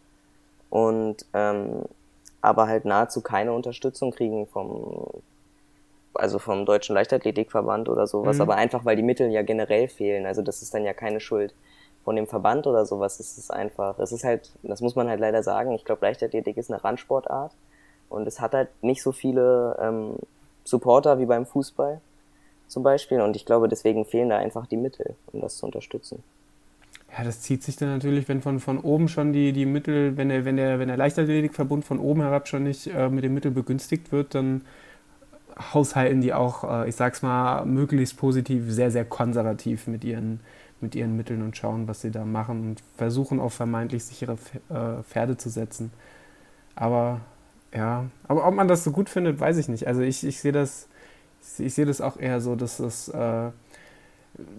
[0.71, 1.83] und ähm,
[2.41, 5.07] aber halt nahezu keine Unterstützung kriegen vom
[6.15, 8.43] also vom deutschen Leichtathletikverband oder sowas, mhm.
[8.43, 10.27] aber einfach weil die Mittel ja generell fehlen.
[10.27, 11.55] Also das ist dann ja keine Schuld
[12.05, 13.19] von dem Verband oder sowas.
[13.19, 15.73] Es ist einfach, es ist halt, das muss man halt leider sagen.
[15.73, 17.53] Ich glaube, Leichtathletik ist eine Randsportart
[18.15, 20.17] und es hat halt nicht so viele ähm,
[20.65, 22.01] Supporter wie beim Fußball
[22.69, 23.21] zum Beispiel.
[23.21, 26.23] Und ich glaube, deswegen fehlen da einfach die Mittel, um das zu unterstützen.
[27.17, 30.31] Ja, das zieht sich dann natürlich, wenn von, von oben schon die, die Mittel, wenn
[30.31, 33.55] der, wenn der, wenn der Leichtathletikverbund von oben herab schon nicht äh, mit den Mitteln
[33.55, 34.63] begünstigt wird, dann
[35.73, 40.41] haushalten die auch, äh, ich sag's mal, möglichst positiv, sehr, sehr konservativ mit ihren,
[40.81, 44.37] mit ihren Mitteln und schauen, was sie da machen und versuchen auf vermeintlich sichere
[44.71, 45.93] äh, Pferde zu setzen.
[46.75, 47.21] Aber
[47.75, 49.87] ja, aber ob man das so gut findet, weiß ich nicht.
[49.87, 50.89] Also ich, ich sehe das,
[51.59, 53.51] ich sehe das auch eher so, dass es äh,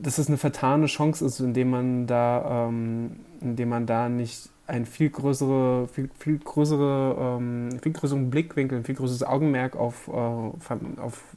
[0.02, 4.86] dass es eine vertane Chance ist, indem man da, ähm, indem man da nicht ein
[4.86, 10.12] viel größere, viel, viel größere, ähm, viel größeren Blickwinkel, ein viel größeres Augenmerk auf, äh,
[10.12, 11.36] auf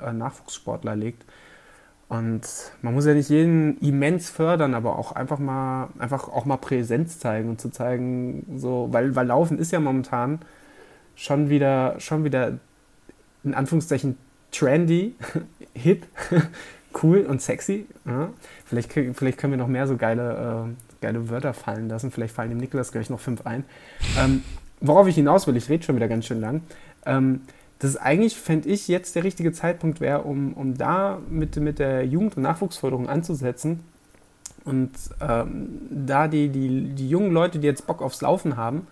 [0.00, 1.24] äh, Nachwuchssportler legt.
[2.08, 2.42] Und
[2.82, 7.18] man muss ja nicht jeden immens fördern, aber auch einfach mal, einfach auch mal Präsenz
[7.18, 10.40] zeigen und zu zeigen, so, weil, weil Laufen ist ja momentan
[11.22, 12.58] schon wieder, schon wieder
[13.44, 14.18] in Anführungszeichen
[14.50, 15.14] trendy,
[15.74, 16.06] hip,
[17.02, 17.86] cool und sexy.
[18.04, 18.30] Ja.
[18.64, 22.10] Vielleicht, vielleicht können wir noch mehr so geile, äh, geile Wörter fallen lassen.
[22.10, 23.64] Vielleicht fallen dem Niklas gleich noch fünf ein.
[24.18, 24.42] Ähm,
[24.80, 26.62] worauf ich hinaus will, ich rede schon wieder ganz schön lang.
[27.06, 27.42] Ähm,
[27.78, 31.78] das ist eigentlich, fände ich, jetzt der richtige Zeitpunkt wäre, um, um da mit, mit
[31.78, 33.80] der Jugend- und Nachwuchsförderung anzusetzen
[34.64, 38.86] und ähm, da die, die, die jungen Leute, die jetzt Bock aufs Laufen haben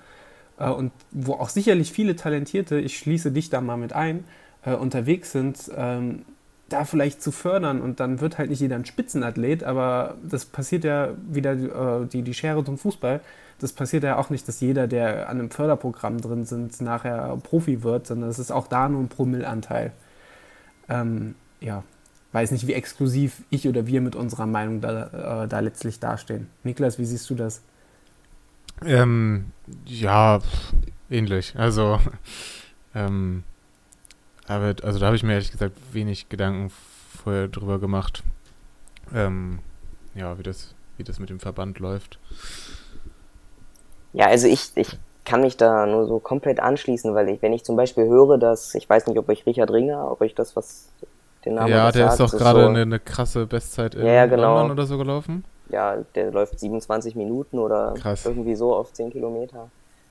[0.68, 4.24] und wo auch sicherlich viele Talentierte, ich schließe dich da mal mit ein,
[4.64, 6.22] äh, unterwegs sind, ähm,
[6.68, 10.84] da vielleicht zu fördern und dann wird halt nicht jeder ein Spitzenathlet, aber das passiert
[10.84, 13.20] ja wieder äh, die, die Schere zum Fußball.
[13.58, 17.82] Das passiert ja auch nicht, dass jeder, der an einem Förderprogramm drin sind, nachher Profi
[17.82, 19.92] wird, sondern es ist auch da nur ein Promillanteil.
[20.88, 21.82] Ähm, ja,
[22.32, 26.48] weiß nicht, wie exklusiv ich oder wir mit unserer Meinung da, äh, da letztlich dastehen.
[26.62, 27.62] Niklas, wie siehst du das?
[28.84, 29.52] Ähm,
[29.86, 30.40] ja,
[31.10, 31.54] ähnlich.
[31.56, 31.98] Also,
[32.94, 33.44] ähm,
[34.46, 36.70] aber, also da habe ich mir ehrlich gesagt wenig Gedanken
[37.22, 38.22] vorher drüber gemacht,
[39.14, 39.60] ähm,
[40.14, 42.18] ja, wie das, wie das mit dem Verband läuft.
[44.12, 47.64] Ja, also ich, ich kann mich da nur so komplett anschließen, weil ich, wenn ich
[47.64, 50.88] zum Beispiel höre, dass, ich weiß nicht, ob ich Richard Ringer, ob ich das was,
[51.44, 54.12] den Namen Ja, der sagt, ist doch gerade so, eine, eine, krasse Bestzeit in ja,
[54.12, 54.54] ja, genau.
[54.54, 55.44] London oder so gelaufen.
[55.70, 58.26] Ja, der läuft 27 Minuten oder Krass.
[58.26, 59.70] irgendwie so auf 10 Kilometer.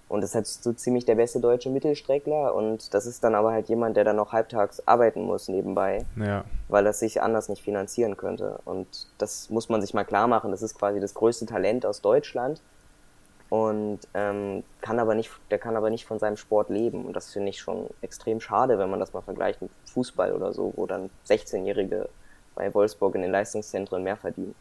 [0.10, 2.56] Und das ist halt so ziemlich der beste deutsche Mittelstreckler.
[2.56, 6.04] Und das ist dann aber halt jemand, der dann noch halbtags arbeiten muss nebenbei.
[6.15, 6.43] Ja.
[6.67, 8.60] Weil das sich anders nicht finanzieren könnte.
[8.65, 10.50] Und das muss man sich mal klar machen.
[10.50, 12.60] Das ist quasi das größte Talent aus Deutschland.
[13.50, 17.06] Und ähm, kann aber nicht, der kann aber nicht von seinem Sport leben.
[17.06, 20.54] Und das finde ich schon extrem schade, wenn man das mal vergleicht mit Fußball oder
[20.54, 22.10] so, wo dann 16-Jährige
[22.56, 24.56] bei Wolfsburg in den Leistungszentren mehr verdienen.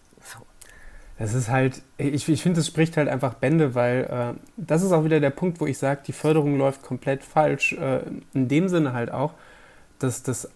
[1.19, 4.93] Das ist halt, ich, ich finde, das spricht halt einfach Bände, weil äh, das ist
[4.93, 7.73] auch wieder der Punkt, wo ich sage, die Förderung läuft komplett falsch.
[7.73, 8.03] Äh,
[8.35, 9.35] in dem Sinne halt auch,
[9.99, 10.49] dass das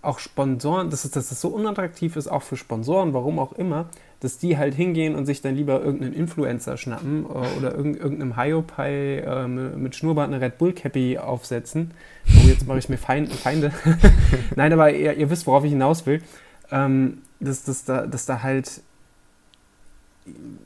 [0.00, 3.86] auch Sponsoren, dass es, dass es so unattraktiv ist, auch für Sponsoren, warum auch immer,
[4.20, 9.18] dass die halt hingehen und sich dann lieber irgendeinen Influencer schnappen äh, oder irgendeinem Hiopai
[9.18, 11.92] äh, mit Schnurrbart eine Red Bull Cappy aufsetzen.
[12.28, 13.30] Oh, jetzt mache ich mir Feinde.
[13.32, 13.72] Feinde.
[14.56, 16.22] Nein, aber ihr, ihr, wisst, worauf ich hinaus will.
[16.70, 18.82] Ähm, dass, dass, da, dass da halt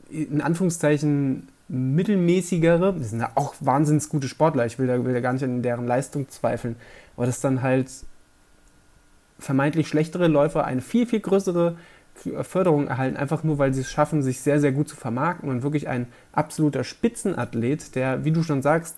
[0.09, 5.21] in Anführungszeichen mittelmäßigere, die sind ja auch wahnsinnig gute Sportler, ich will da, will da
[5.21, 6.75] gar nicht an deren Leistung zweifeln,
[7.15, 7.89] aber dass dann halt
[9.39, 11.75] vermeintlich schlechtere Läufer eine viel, viel größere
[12.43, 15.63] Förderung erhalten, einfach nur, weil sie es schaffen, sich sehr, sehr gut zu vermarkten und
[15.63, 18.95] wirklich ein absoluter Spitzenathlet, der, wie du schon sagst,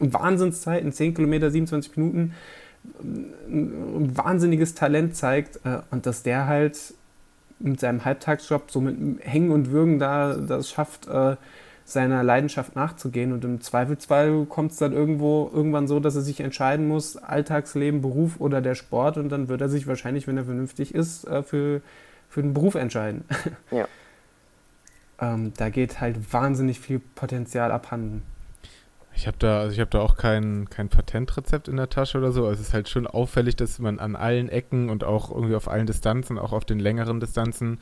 [0.00, 2.34] Wahnsinnszeiten, 10 Kilometer, 27 Minuten,
[3.48, 6.94] ein wahnsinniges Talent zeigt äh, und dass der halt
[7.64, 11.36] mit seinem Halbtagsjob so mit Hängen und Würgen da das schafft, äh,
[11.84, 13.32] seiner Leidenschaft nachzugehen.
[13.32, 18.00] Und im Zweifelsfall kommt es dann irgendwo irgendwann so, dass er sich entscheiden muss, Alltagsleben,
[18.00, 19.18] Beruf oder der Sport.
[19.18, 21.82] Und dann wird er sich wahrscheinlich, wenn er vernünftig ist, äh, für,
[22.28, 23.24] für den Beruf entscheiden.
[23.70, 23.86] Ja.
[25.20, 28.22] ähm, da geht halt wahnsinnig viel Potenzial abhanden.
[29.16, 32.32] Ich habe da, also ich habe da auch kein, kein Patentrezept in der Tasche oder
[32.32, 32.46] so.
[32.46, 35.68] Also es ist halt schon auffällig, dass man an allen Ecken und auch irgendwie auf
[35.68, 37.78] allen Distanzen, auch auf den längeren Distanzen,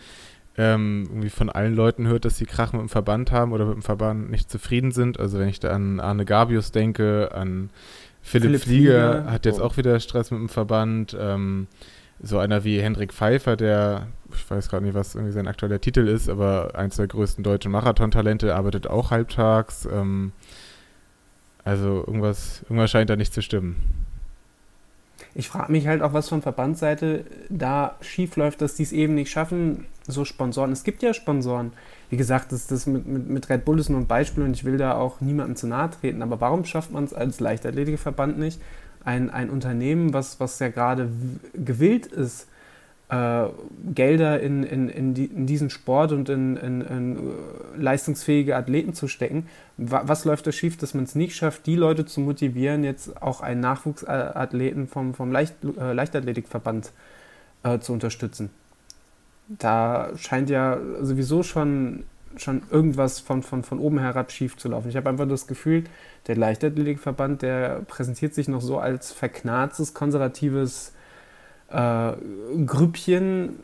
[0.58, 3.74] ähm, irgendwie von allen Leuten hört, dass sie Krach mit dem Verband haben oder mit
[3.74, 5.18] dem Verband nicht zufrieden sind.
[5.18, 7.70] Also wenn ich da an Arne Gabius denke, an
[8.20, 9.64] Philipp, Philipp Flieger, Flieger, hat jetzt oh.
[9.64, 11.16] auch wieder Stress mit dem Verband.
[11.18, 11.66] Ähm,
[12.20, 16.06] so einer wie Hendrik Pfeiffer, der, ich weiß gerade nicht, was irgendwie sein aktueller Titel
[16.06, 19.88] ist, aber eins der größten deutschen Marathontalente, arbeitet auch halbtags.
[19.90, 20.32] Ähm,
[21.64, 23.76] also irgendwas, irgendwas scheint da nicht zu stimmen.
[25.34, 29.14] Ich frage mich halt auch, was von Verbandsseite da schief läuft, dass die es eben
[29.14, 30.72] nicht schaffen, so Sponsoren.
[30.72, 31.72] Es gibt ja Sponsoren.
[32.10, 34.64] Wie gesagt, das, das mit, mit, mit Red Bull ist nur ein Beispiel und ich
[34.64, 36.20] will da auch niemandem zu nahe treten.
[36.22, 38.60] Aber warum schafft man es als Leichtathletikverband nicht,
[39.04, 41.08] ein, ein Unternehmen, was, was ja gerade
[41.54, 42.46] gewillt ist,
[43.12, 43.48] äh,
[43.94, 47.20] Gelder in, in, in, die, in, diesen Sport und in, in,
[47.76, 49.48] leistungsfähige Athleten zu stecken.
[49.76, 53.42] Was läuft da schief, dass man es nicht schafft, die Leute zu motivieren, jetzt auch
[53.42, 56.92] einen Nachwuchsathleten vom, vom Leicht, äh, Leichtathletikverband
[57.64, 58.48] äh, zu unterstützen?
[59.48, 62.04] Da scheint ja sowieso schon,
[62.36, 64.88] schon irgendwas von, von, von oben herab schief zu laufen.
[64.88, 65.84] Ich habe einfach das Gefühl,
[66.28, 70.94] der Leichtathletikverband, der präsentiert sich noch so als verknarztes, konservatives
[71.72, 73.58] äh, Grüppchen,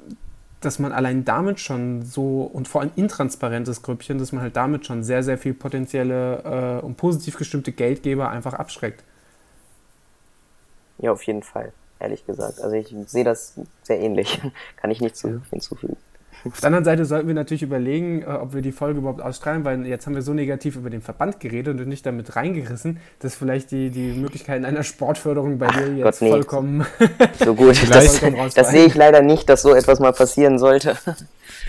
[0.61, 4.87] dass man allein damit schon so und vor allem intransparentes Grüppchen, dass man halt damit
[4.87, 9.05] schon sehr, sehr viel potenzielle äh, und positiv gestimmte Geldgeber einfach abschreckt.
[10.99, 12.61] Ja, auf jeden Fall, ehrlich gesagt.
[12.61, 14.41] Also ich sehe das sehr ähnlich.
[14.77, 15.97] Kann ich nichts hinzufügen.
[16.45, 19.65] Auf der anderen Seite sollten wir natürlich überlegen, äh, ob wir die Folge überhaupt ausstrahlen,
[19.65, 23.35] weil jetzt haben wir so negativ über den Verband geredet und nicht damit reingerissen, dass
[23.35, 26.31] vielleicht die, die Möglichkeiten einer Sportförderung bei dir jetzt Gott, nee.
[26.31, 26.87] vollkommen.
[27.45, 30.97] So gut, das, vollkommen das sehe ich leider nicht, dass so etwas mal passieren sollte.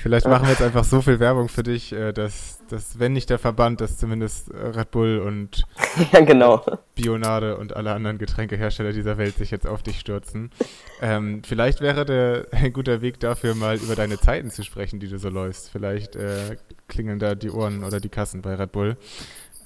[0.02, 3.30] Vielleicht machen wir jetzt einfach so viel Werbung für dich, äh, dass, dass wenn nicht
[3.30, 5.64] der Verband, dass zumindest äh, Red Bull und
[6.14, 6.64] ja, genau.
[6.96, 10.52] Bionade und alle anderen Getränkehersteller dieser Welt sich jetzt auf dich stürzen.
[11.02, 15.08] Ähm, vielleicht wäre der ein guter Weg dafür, mal über deine Zeiten zu sprechen, die
[15.08, 15.70] du so läufst.
[15.70, 18.98] Vielleicht äh, klingeln da die Ohren oder die Kassen bei Red Bull.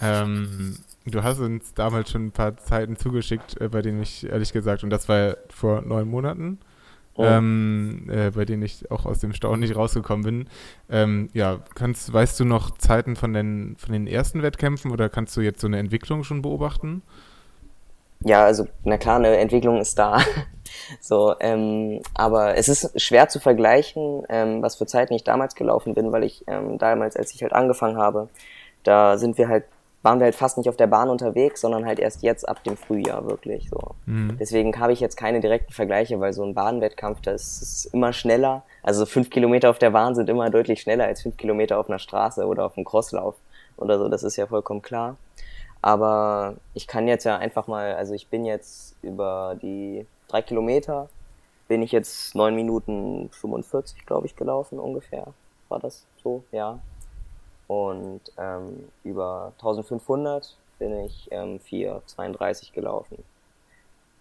[0.02, 4.52] Ähm, du hast uns damals schon ein paar Zeiten zugeschickt, äh, bei denen ich ehrlich
[4.52, 6.60] gesagt, und das war vor neun Monaten,
[7.15, 7.23] Oh.
[7.23, 10.49] ähm, äh, bei denen ich auch aus dem Staunen nicht rausgekommen bin.
[10.89, 15.38] Ähm, ja, kannst, weißt du noch Zeiten von den, von den ersten Wettkämpfen oder kannst
[15.38, 17.04] du jetzt so eine Entwicklung schon beobachten?
[18.21, 20.21] Ja, also na klar, eine Entwicklung ist da.
[20.99, 25.93] So, ähm, aber es ist schwer zu vergleichen, ähm, was für Zeiten ich damals gelaufen
[25.93, 28.30] bin, weil ich ähm, damals, als ich halt angefangen habe,
[28.84, 29.65] da sind wir halt,
[30.04, 32.76] waren wir halt fast nicht auf der Bahn unterwegs, sondern halt erst jetzt ab dem
[32.76, 33.96] Frühjahr wirklich so.
[34.06, 34.38] Mhm.
[34.38, 38.63] Deswegen habe ich jetzt keine direkten Vergleiche, weil so ein Bahnwettkampf, das ist immer schneller.
[38.84, 42.00] Also fünf Kilometer auf der Bahn sind immer deutlich schneller als fünf Kilometer auf einer
[42.00, 43.36] Straße oder auf einem Crosslauf
[43.78, 44.10] oder so.
[44.10, 45.16] Das ist ja vollkommen klar.
[45.82, 51.10] Aber ich kann jetzt ja einfach mal, also ich bin jetzt über die drei Kilometer,
[51.70, 55.28] bin ich jetzt neun Minuten 45, glaube ich, gelaufen ungefähr.
[55.70, 56.44] War das so?
[56.52, 56.80] Ja.
[57.67, 63.23] Und ähm, über 1500 bin ich ähm, 4,32 gelaufen.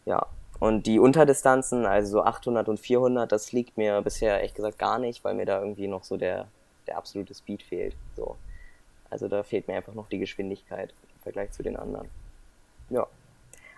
[0.05, 0.26] Ja.
[0.61, 4.98] Und die Unterdistanzen, also so 800 und 400, das liegt mir bisher ehrlich gesagt gar
[4.98, 6.46] nicht, weil mir da irgendwie noch so der,
[6.87, 7.96] der absolute Speed fehlt.
[8.16, 8.37] So.
[9.11, 12.09] Also da fehlt mir einfach noch die Geschwindigkeit im Vergleich zu den anderen.
[12.90, 13.07] Ja.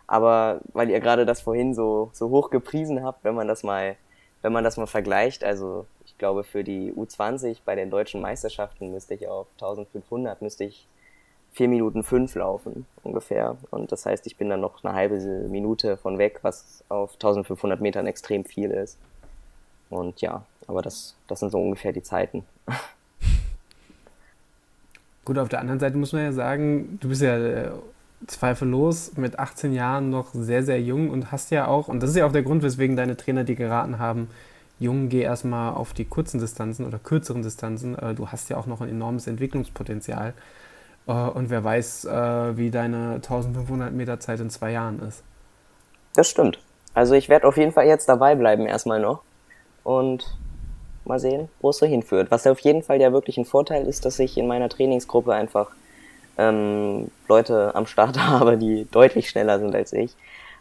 [0.07, 3.97] Aber weil ihr gerade das vorhin so, so hoch gepriesen habt, wenn man das mal,
[4.43, 8.93] wenn man das mal vergleicht, also ich glaube für die U20 bei den deutschen Meisterschaften
[8.93, 10.87] müsste ich auf 1500 müsste ich
[11.55, 13.57] 4 Minuten 5 laufen ungefähr.
[13.71, 17.81] Und das heißt, ich bin dann noch eine halbe Minute von weg, was auf 1500
[17.81, 18.97] Metern extrem viel ist.
[19.91, 22.45] Und ja, aber das, das sind so ungefähr die Zeiten.
[25.25, 27.71] Gut, auf der anderen Seite muss man ja sagen, du bist ja äh,
[28.27, 32.17] zweifellos mit 18 Jahren noch sehr, sehr jung und hast ja auch, und das ist
[32.17, 34.29] ja auch der Grund, weswegen deine Trainer dir geraten haben,
[34.85, 37.99] Jung, geh erstmal auf die kurzen Distanzen oder kürzeren Distanzen.
[37.99, 40.35] Äh, du hast ja auch noch ein enormes Entwicklungspotenzial.
[41.07, 45.23] Äh, und wer weiß, äh, wie deine 1500 Meter Zeit in zwei Jahren ist.
[46.15, 46.59] Das stimmt.
[46.95, 49.23] Also ich werde auf jeden Fall jetzt dabei bleiben erstmal noch
[49.83, 50.37] und
[51.05, 52.31] mal sehen, wo es so hinführt.
[52.31, 55.71] Was auf jeden Fall ja wirklich ein Vorteil ist, dass ich in meiner Trainingsgruppe einfach
[56.39, 60.15] ähm, Leute am Start habe, die deutlich schneller sind als ich,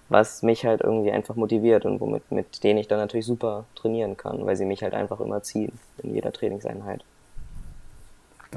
[0.10, 4.18] was mich halt irgendwie einfach motiviert und womit mit denen ich dann natürlich super trainieren
[4.18, 7.04] kann, weil sie mich halt einfach immer ziehen in jeder Trainingseinheit.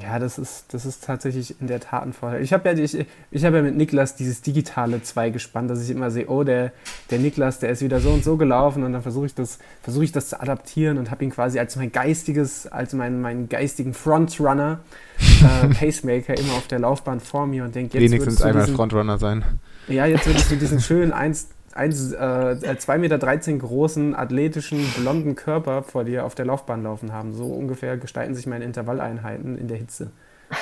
[0.02, 2.42] Ja, das ist, das ist tatsächlich in der Tat ein Vorteil.
[2.42, 5.90] Ich habe ja, ich, ich hab ja mit Niklas dieses digitale 2 gespannt, dass ich
[5.90, 6.72] immer sehe, oh, der,
[7.10, 10.04] der Niklas, der ist wieder so und so gelaufen und dann versuche ich das, versuche
[10.04, 13.94] ich das zu adaptieren und habe ihn quasi als mein geistiges, als meinen, meinen geistigen
[13.94, 14.80] Frontrunner,
[15.18, 19.18] äh, Pacemaker immer auf der Laufbahn vor mir und denke, jetzt Wenigstens einmal diesen, Frontrunner
[19.18, 19.44] sein.
[19.88, 25.84] Ja, jetzt würdest du diesen schönen 1, 1, äh, 2,13 Meter großen, athletischen, blonden Körper
[25.84, 27.32] vor dir auf der Laufbahn laufen haben.
[27.32, 30.10] So ungefähr gestalten sich meine Intervalleinheiten in der Hitze.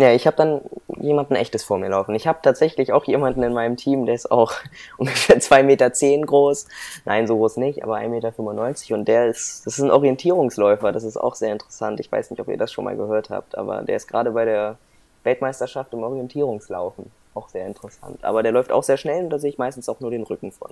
[0.00, 0.60] Ja, ich habe dann
[1.00, 2.14] jemanden echtes vor mir laufen.
[2.14, 4.52] Ich habe tatsächlich auch jemanden in meinem Team, der ist auch
[4.96, 6.68] ungefähr 2,10 Meter zehn groß.
[7.04, 8.94] Nein, so groß nicht, aber 1,95 Meter.
[8.94, 10.92] Und der ist, das ist ein Orientierungsläufer.
[10.92, 11.98] Das ist auch sehr interessant.
[11.98, 14.44] Ich weiß nicht, ob ihr das schon mal gehört habt, aber der ist gerade bei
[14.44, 14.78] der
[15.24, 18.24] Weltmeisterschaft im Orientierungslaufen auch sehr interessant.
[18.24, 20.52] Aber der läuft auch sehr schnell und da sehe ich meistens auch nur den Rücken
[20.52, 20.70] von.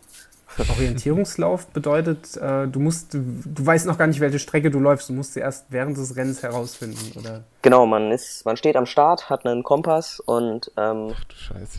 [0.77, 5.09] Orientierungslauf bedeutet, äh, du musst, du, du, weißt noch gar nicht, welche Strecke du läufst.
[5.09, 7.45] Du musst sie erst während des Rennens herausfinden, oder?
[7.63, 11.79] Genau, man ist, man steht am Start, hat einen Kompass und ähm, Ach du Scheiße.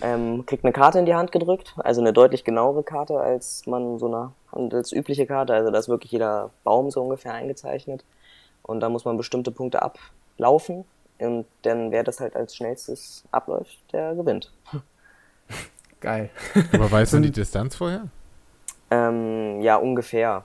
[0.00, 3.98] Ähm, kriegt eine Karte in die Hand gedrückt, also eine deutlich genauere Karte, als man
[3.98, 8.04] so eine handelsübliche Karte, also da ist wirklich jeder Baum so ungefähr eingezeichnet.
[8.62, 10.84] Und da muss man bestimmte Punkte ablaufen
[11.18, 14.52] und dann, wer das halt als schnellstes abläuft, der gewinnt.
[16.00, 16.30] Geil.
[16.72, 18.08] Aber weißt du die Distanz vorher?
[18.90, 20.44] Ähm, ja, ungefähr.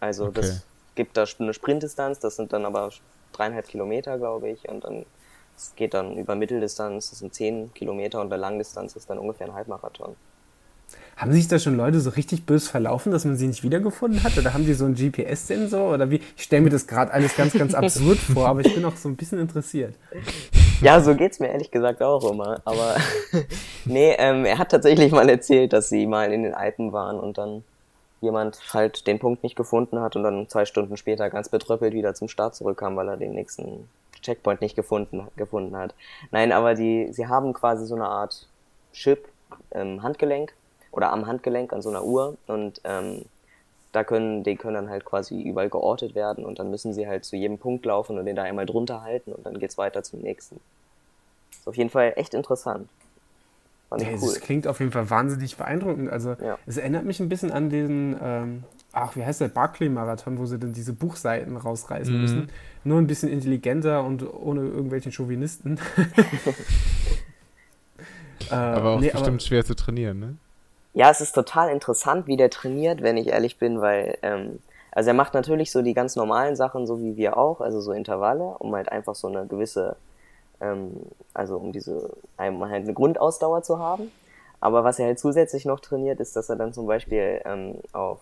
[0.00, 0.30] Also Okay.
[0.30, 2.90] das gibt da eine Sprintdistanz, das sind dann aber
[3.32, 5.06] dreieinhalb Kilometer, glaube ich, und dann
[5.56, 9.46] es geht dann über Mitteldistanz, das sind zehn Kilometer und bei Langdistanz ist dann ungefähr
[9.48, 10.16] ein Halbmarathon.
[11.16, 14.36] Haben sich da schon Leute so richtig bös verlaufen, dass man sie nicht wiedergefunden hat?
[14.38, 15.94] Oder haben die so einen GPS-Sensor?
[15.94, 16.20] Oder wie?
[16.36, 19.08] Ich stelle mir das gerade alles ganz, ganz absurd vor, aber ich bin auch so
[19.08, 19.94] ein bisschen interessiert.
[20.80, 22.60] Ja, so geht's mir ehrlich gesagt auch immer.
[22.64, 22.96] Aber
[23.84, 27.38] nee, ähm, er hat tatsächlich mal erzählt, dass sie mal in den Alpen waren und
[27.38, 27.62] dann
[28.20, 32.14] jemand halt den Punkt nicht gefunden hat und dann zwei Stunden später ganz betröppelt wieder
[32.14, 33.88] zum Start zurückkam, weil er den nächsten
[34.22, 35.94] Checkpoint nicht gefunden, gefunden hat.
[36.30, 38.46] Nein, aber die, sie haben quasi so eine Art
[38.92, 39.28] Chip
[39.70, 40.54] im Handgelenk
[40.92, 43.24] oder am Handgelenk an so einer Uhr und ähm,
[43.92, 47.24] da können, die können dann halt quasi überall geortet werden und dann müssen sie halt
[47.24, 50.20] zu jedem Punkt laufen und den da einmal drunter halten und dann geht's weiter zum
[50.20, 50.60] nächsten.
[51.50, 52.88] Ist auf jeden Fall echt interessant.
[53.90, 54.12] Fand cool.
[54.20, 56.10] Das klingt auf jeden Fall wahnsinnig beeindruckend.
[56.10, 56.58] Also ja.
[56.64, 60.58] es erinnert mich ein bisschen an den, ähm, ach, wie heißt der, Barclay-Marathon, wo sie
[60.58, 62.20] dann diese Buchseiten rausreißen mhm.
[62.20, 62.48] müssen.
[62.84, 65.78] Nur ein bisschen intelligenter und ohne irgendwelchen Chauvinisten.
[68.50, 70.36] aber auch nee, bestimmt aber, schwer zu trainieren, ne?
[70.94, 74.58] Ja, es ist total interessant, wie der trainiert, wenn ich ehrlich bin, weil, ähm,
[74.90, 77.92] also er macht natürlich so die ganz normalen Sachen, so wie wir auch, also so
[77.92, 79.96] Intervalle, um halt einfach so eine gewisse,
[80.60, 80.92] ähm,
[81.34, 84.12] also um diese, um halt eine Grundausdauer zu haben.
[84.60, 88.18] Aber was er halt zusätzlich noch trainiert, ist, dass er dann zum Beispiel ähm, auf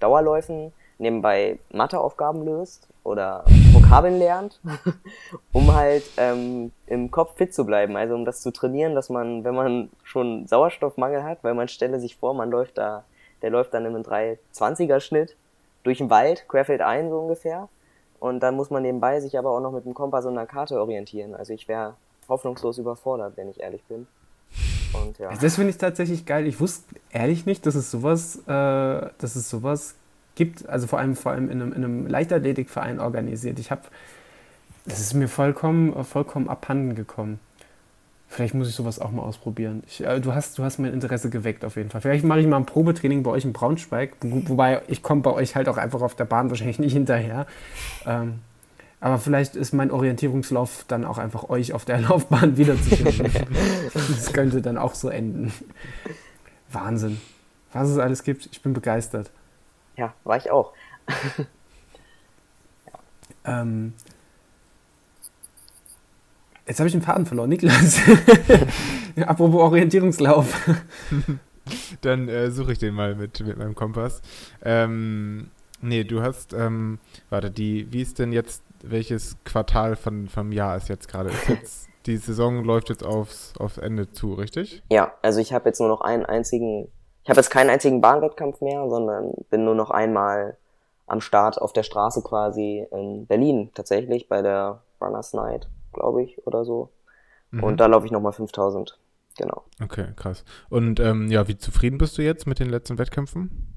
[0.00, 4.60] Dauerläufen nebenbei Matheaufgaben löst oder Vokabeln lernt,
[5.52, 7.96] um halt ähm, im Kopf fit zu bleiben.
[7.96, 12.00] Also um das zu trainieren, dass man, wenn man schon Sauerstoffmangel hat, weil man stelle
[12.00, 13.04] sich vor, man läuft da,
[13.42, 15.36] der läuft dann im 320er Schnitt
[15.84, 17.68] durch den Wald, querfeld ein so ungefähr.
[18.20, 20.80] Und dann muss man nebenbei sich aber auch noch mit dem Kompass und einer Karte
[20.80, 21.34] orientieren.
[21.34, 21.94] Also ich wäre
[22.28, 24.06] hoffnungslos überfordert, wenn ich ehrlich bin.
[24.92, 25.30] Und, ja.
[25.40, 26.46] Das finde ich tatsächlich geil.
[26.46, 29.94] Ich wusste ehrlich nicht, dass es sowas, äh, dass es sowas
[30.38, 33.58] gibt, also vor allem, vor allem in einem, in einem Leichtathletikverein organisiert.
[33.58, 33.82] Ich habe,
[34.86, 37.40] das ist mir vollkommen, vollkommen abhanden gekommen.
[38.28, 39.82] Vielleicht muss ich sowas auch mal ausprobieren.
[39.88, 42.02] Ich, äh, du, hast, du hast mein Interesse geweckt auf jeden Fall.
[42.02, 45.56] Vielleicht mache ich mal ein Probetraining bei euch in Braunschweig, wobei ich komme bei euch
[45.56, 47.46] halt auch einfach auf der Bahn wahrscheinlich nicht hinterher.
[48.06, 48.34] Ähm,
[49.00, 53.32] aber vielleicht ist mein Orientierungslauf dann auch einfach euch auf der Laufbahn wiederzufinden.
[53.94, 55.52] das könnte dann auch so enden.
[56.70, 57.20] Wahnsinn.
[57.72, 59.30] Was es alles gibt, ich bin begeistert.
[59.98, 60.72] Ja, war ich auch.
[62.86, 62.98] ja.
[63.62, 63.94] ähm,
[66.66, 68.00] jetzt habe ich den Faden verloren, Niklas.
[69.26, 70.70] Apropos Orientierungslauf.
[72.00, 74.22] Dann äh, suche ich den mal mit, mit meinem Kompass.
[74.62, 80.52] Ähm, nee, du hast, ähm, warte, die, wie ist denn jetzt, welches Quartal von, vom
[80.52, 81.30] Jahr ist jetzt gerade?
[82.06, 84.82] die Saison läuft jetzt aufs, aufs Ende zu, richtig?
[84.90, 86.88] Ja, also ich habe jetzt nur noch einen einzigen
[87.28, 90.56] ich habe jetzt keinen einzigen Bahnwettkampf mehr, sondern bin nur noch einmal
[91.06, 96.46] am Start auf der Straße quasi in Berlin tatsächlich bei der Runners Night, glaube ich,
[96.46, 96.88] oder so.
[97.50, 97.64] Mhm.
[97.64, 98.98] Und da laufe ich nochmal 5000.
[99.36, 99.64] Genau.
[99.84, 100.42] Okay, krass.
[100.70, 103.76] Und ähm, ja, wie zufrieden bist du jetzt mit den letzten Wettkämpfen?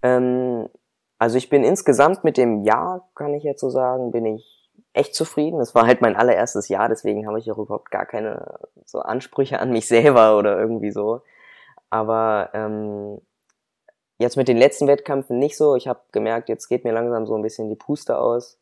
[0.00, 0.70] Ähm,
[1.18, 5.14] also ich bin insgesamt mit dem Jahr, kann ich jetzt so sagen, bin ich echt
[5.14, 5.60] zufrieden.
[5.60, 9.60] Es war halt mein allererstes Jahr, deswegen habe ich auch überhaupt gar keine so Ansprüche
[9.60, 11.20] an mich selber oder irgendwie so.
[11.92, 13.20] Aber ähm,
[14.16, 15.76] jetzt mit den letzten Wettkämpfen nicht so.
[15.76, 18.58] Ich habe gemerkt, jetzt geht mir langsam so ein bisschen die Puste aus.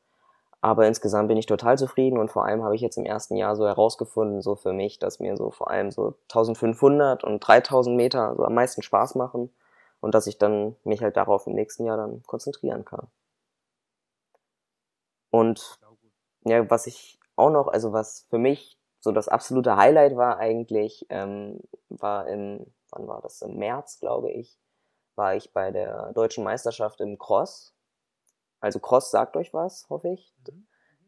[0.61, 3.55] Aber insgesamt bin ich total zufrieden und vor allem habe ich jetzt im ersten Jahr
[3.55, 8.35] so herausgefunden, so für mich, dass mir so vor allem so 1500 und 3000 Meter
[8.37, 9.51] so am meisten Spaß machen
[10.01, 13.07] und dass ich dann mich halt darauf im nächsten Jahr dann konzentrieren kann.
[15.31, 15.78] Und
[16.45, 21.07] ja, was ich auch noch, also was für mich so das absolute Highlight war eigentlich,
[21.11, 23.43] ähm, war im wann war das?
[23.43, 24.59] Im März, glaube ich,
[25.16, 27.74] war ich bei der deutschen Meisterschaft im Cross.
[28.61, 30.34] Also Cross sagt euch was, hoffe ich.
[30.49, 30.66] Mhm.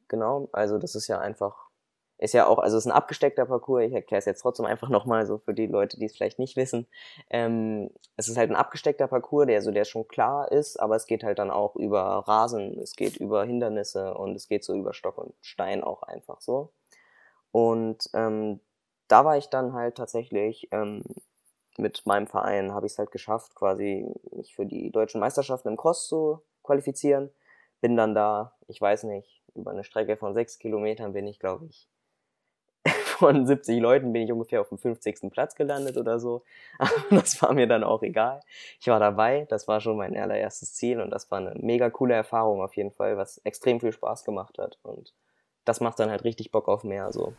[0.09, 1.71] Genau, also das ist ja einfach,
[2.19, 4.91] ist ja auch, also es ist ein abgesteckter Parcours, ich erkläre es jetzt trotzdem einfach
[4.91, 6.87] nochmal so für die Leute, die es vielleicht nicht wissen.
[7.31, 11.07] Ähm, es ist halt ein abgesteckter Parcours, der so der schon klar ist, aber es
[11.07, 14.93] geht halt dann auch über Rasen, es geht über Hindernisse und es geht so über
[14.93, 16.73] Stock und Stein auch einfach so.
[17.53, 18.61] Und ähm,
[19.09, 21.03] da war ich dann halt tatsächlich ähm,
[21.79, 25.77] mit meinem Verein habe ich es halt geschafft, quasi mich für die deutschen Meisterschaften im
[25.77, 27.31] Cross zu qualifizieren.
[27.81, 31.67] Bin dann da, ich weiß nicht, über eine Strecke von sechs Kilometern bin ich, glaube
[31.67, 31.89] ich,
[33.19, 35.31] von 70 Leuten bin ich ungefähr auf dem 50.
[35.31, 36.43] Platz gelandet oder so.
[36.79, 38.41] Aber das war mir dann auch egal.
[38.81, 42.15] Ich war dabei, das war schon mein allererstes Ziel und das war eine mega coole
[42.15, 44.79] Erfahrung auf jeden Fall, was extrem viel Spaß gemacht hat.
[44.83, 45.13] Und
[45.65, 47.13] das macht dann halt richtig Bock auf mehr.
[47.13, 47.35] So.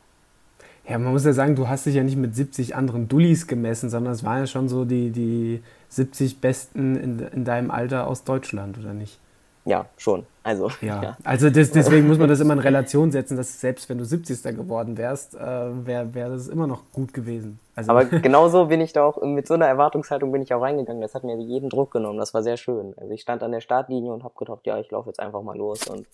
[0.87, 3.89] Ja, man muss ja sagen, du hast dich ja nicht mit 70 anderen Dullis gemessen,
[3.89, 8.25] sondern es waren ja schon so die, die 70 Besten in, in deinem Alter aus
[8.25, 9.19] Deutschland, oder nicht?
[9.65, 10.25] Ja, schon.
[10.43, 11.01] Also, ja.
[11.03, 11.17] ja.
[11.23, 14.43] Also das, deswegen muss man das immer in Relation setzen, dass selbst wenn du 70.
[14.55, 17.59] geworden wärst, äh, wäre wär das immer noch gut gewesen.
[17.75, 21.01] Also Aber genauso bin ich da auch, mit so einer Erwartungshaltung bin ich auch reingegangen.
[21.01, 22.19] Das hat mir jeden Druck genommen.
[22.19, 22.93] Das war sehr schön.
[22.97, 25.55] Also ich stand an der Startlinie und habe gedacht, ja, ich laufe jetzt einfach mal
[25.55, 26.05] los und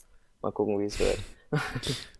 [0.41, 1.19] mal gucken, wie es wird.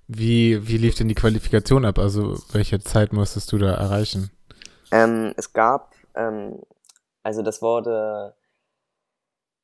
[0.07, 1.99] Wie, wie lief denn die Qualifikation ab?
[1.99, 4.31] Also welche Zeit musstest du da erreichen?
[4.91, 6.59] Ähm, es gab, ähm,
[7.21, 8.33] also das wurde,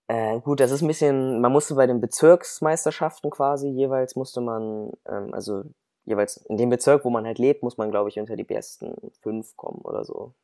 [0.07, 4.91] Äh, gut, das ist ein bisschen, man musste bei den Bezirksmeisterschaften quasi jeweils musste man,
[5.07, 5.63] ähm, also
[6.03, 8.93] jeweils in dem Bezirk, wo man halt lebt, muss man, glaube ich, unter die besten
[9.21, 10.35] fünf kommen oder so.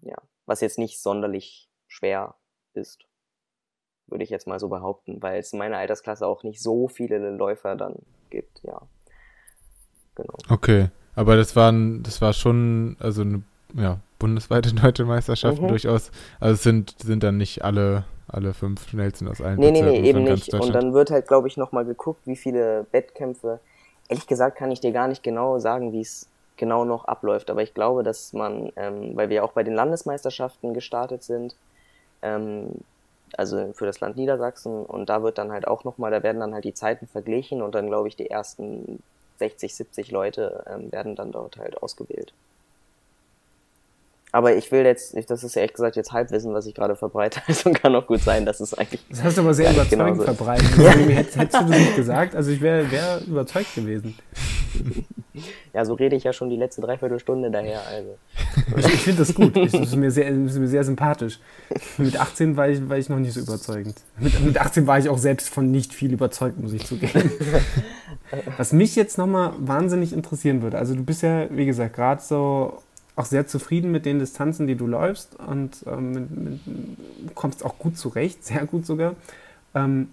[0.00, 0.16] Ja,
[0.46, 2.36] was jetzt nicht sonderlich schwer
[2.72, 3.04] ist,
[4.08, 7.18] würde ich jetzt mal so behaupten, weil es in meiner Altersklasse auch nicht so viele
[7.30, 7.96] Läufer dann
[8.30, 8.80] gibt, ja.
[10.14, 10.34] Genau.
[10.48, 13.42] Okay, aber das waren, das war schon, also eine
[13.74, 15.68] ja, bundesweite deutsche Meisterschaften mhm.
[15.68, 16.10] durchaus.
[16.40, 20.00] Also es sind, sind dann nicht alle, alle fünf schnellsten aus allen Nee, nee, nee,
[20.08, 20.52] eben nicht.
[20.54, 23.60] Und dann wird halt, glaube ich, nochmal geguckt, wie viele Wettkämpfe.
[24.08, 27.50] Ehrlich gesagt kann ich dir gar nicht genau sagen, wie es genau noch abläuft.
[27.50, 31.54] Aber ich glaube, dass man, ähm, weil wir auch bei den Landesmeisterschaften gestartet sind,
[32.22, 32.72] ähm,
[33.36, 36.54] also für das Land Niedersachsen, und da wird dann halt auch nochmal, da werden dann
[36.54, 39.02] halt die Zeiten verglichen und dann glaube ich die ersten
[39.38, 42.32] 60, 70 Leute ähm, werden dann dort halt ausgewählt.
[44.30, 47.40] Aber ich will jetzt, das ist ja echt gesagt jetzt Halbwissen, was ich gerade verbreite.
[47.48, 49.00] Also kann auch gut sein, dass es eigentlich.
[49.08, 50.68] Das hast du aber sehr überzeugend verbreitet.
[50.76, 50.90] Ja.
[50.90, 52.34] Hättest, hättest du das nicht gesagt?
[52.34, 54.18] Also ich wäre wär überzeugt gewesen.
[55.72, 57.80] Ja, so rede ich ja schon die letzte Dreiviertelstunde daher.
[57.86, 58.18] Also.
[58.76, 59.56] Ich, finde das gut.
[59.56, 61.38] Das ist, mir sehr, ist mir sehr sympathisch.
[61.96, 63.94] Mit 18 war ich, war ich noch nicht so überzeugend.
[64.18, 67.30] Mit, mit 18 war ich auch selbst von nicht viel überzeugt, muss ich zugeben.
[68.56, 70.78] Was mich jetzt nochmal wahnsinnig interessieren würde.
[70.78, 72.82] Also du bist ja, wie gesagt, gerade so
[73.16, 77.78] auch sehr zufrieden mit den Distanzen, die du läufst und ähm, mit, mit, kommst auch
[77.78, 79.14] gut zurecht, sehr gut sogar.
[79.74, 80.08] Ähm,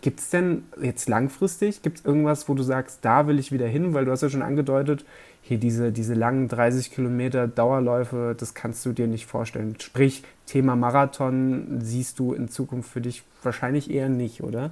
[0.00, 3.66] gibt es denn jetzt langfristig, gibt es irgendwas, wo du sagst, da will ich wieder
[3.66, 3.92] hin?
[3.94, 5.04] Weil du hast ja schon angedeutet,
[5.42, 9.76] hier diese, diese langen 30 Kilometer Dauerläufe, das kannst du dir nicht vorstellen.
[9.80, 14.70] Sprich, Thema Marathon siehst du in Zukunft für dich wahrscheinlich eher nicht, oder?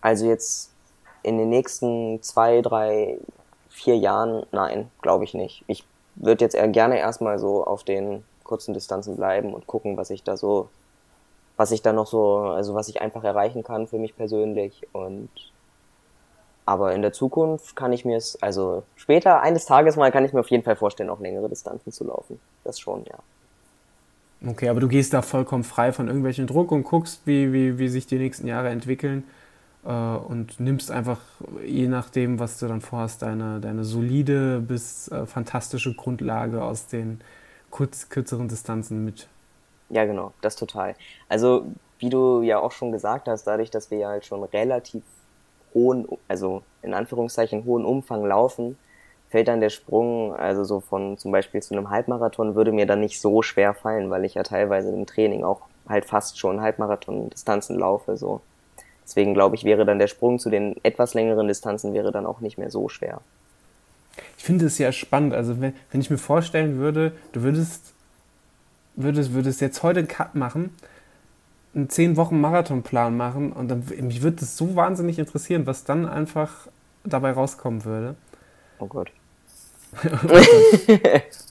[0.00, 0.70] Also jetzt
[1.22, 3.18] in den nächsten zwei, drei,
[3.68, 5.64] vier Jahren, nein, glaube ich nicht.
[5.66, 5.84] Ich
[6.14, 10.22] würde jetzt eher gerne erstmal so auf den kurzen Distanzen bleiben und gucken, was ich
[10.22, 10.68] da so,
[11.56, 15.28] was ich da noch so, also was ich einfach erreichen kann für mich persönlich und
[16.64, 20.32] aber in der Zukunft kann ich mir es, also später, eines Tages mal, kann ich
[20.32, 22.38] mir auf jeden Fall vorstellen, auch längere Distanzen zu laufen.
[22.62, 23.18] Das schon, ja.
[24.48, 27.88] Okay, aber du gehst da vollkommen frei von irgendwelchen Druck und guckst, wie, wie, wie
[27.88, 29.24] sich die nächsten Jahre entwickeln
[29.84, 31.20] äh, und nimmst einfach,
[31.64, 37.20] je nachdem, was du dann vorhast, deine, deine solide bis äh, fantastische Grundlage aus den
[37.70, 39.28] kurz, kürzeren Distanzen mit.
[39.92, 40.94] Ja, genau, das total.
[41.28, 41.66] Also,
[41.98, 45.02] wie du ja auch schon gesagt hast, dadurch, dass wir ja halt schon relativ
[45.74, 48.78] hohen, also in Anführungszeichen hohen Umfang laufen,
[49.28, 53.00] fällt dann der Sprung, also so von zum Beispiel zu einem Halbmarathon, würde mir dann
[53.00, 57.78] nicht so schwer fallen, weil ich ja teilweise im Training auch halt fast schon Halbmarathon-Distanzen
[57.78, 58.40] laufe, so.
[59.04, 62.40] Deswegen glaube ich, wäre dann der Sprung zu den etwas längeren Distanzen wäre dann auch
[62.40, 63.20] nicht mehr so schwer.
[64.38, 65.34] Ich finde es ja spannend.
[65.34, 67.92] Also wenn, wenn ich mir vorstellen würde, du würdest,
[68.94, 70.70] würdest, würdest jetzt heute einen Cut machen,
[71.74, 76.06] einen 10 Wochen Marathonplan machen und dann mich würde es so wahnsinnig interessieren, was dann
[76.06, 76.68] einfach
[77.04, 78.14] dabei rauskommen würde.
[78.78, 79.10] Oh Gott.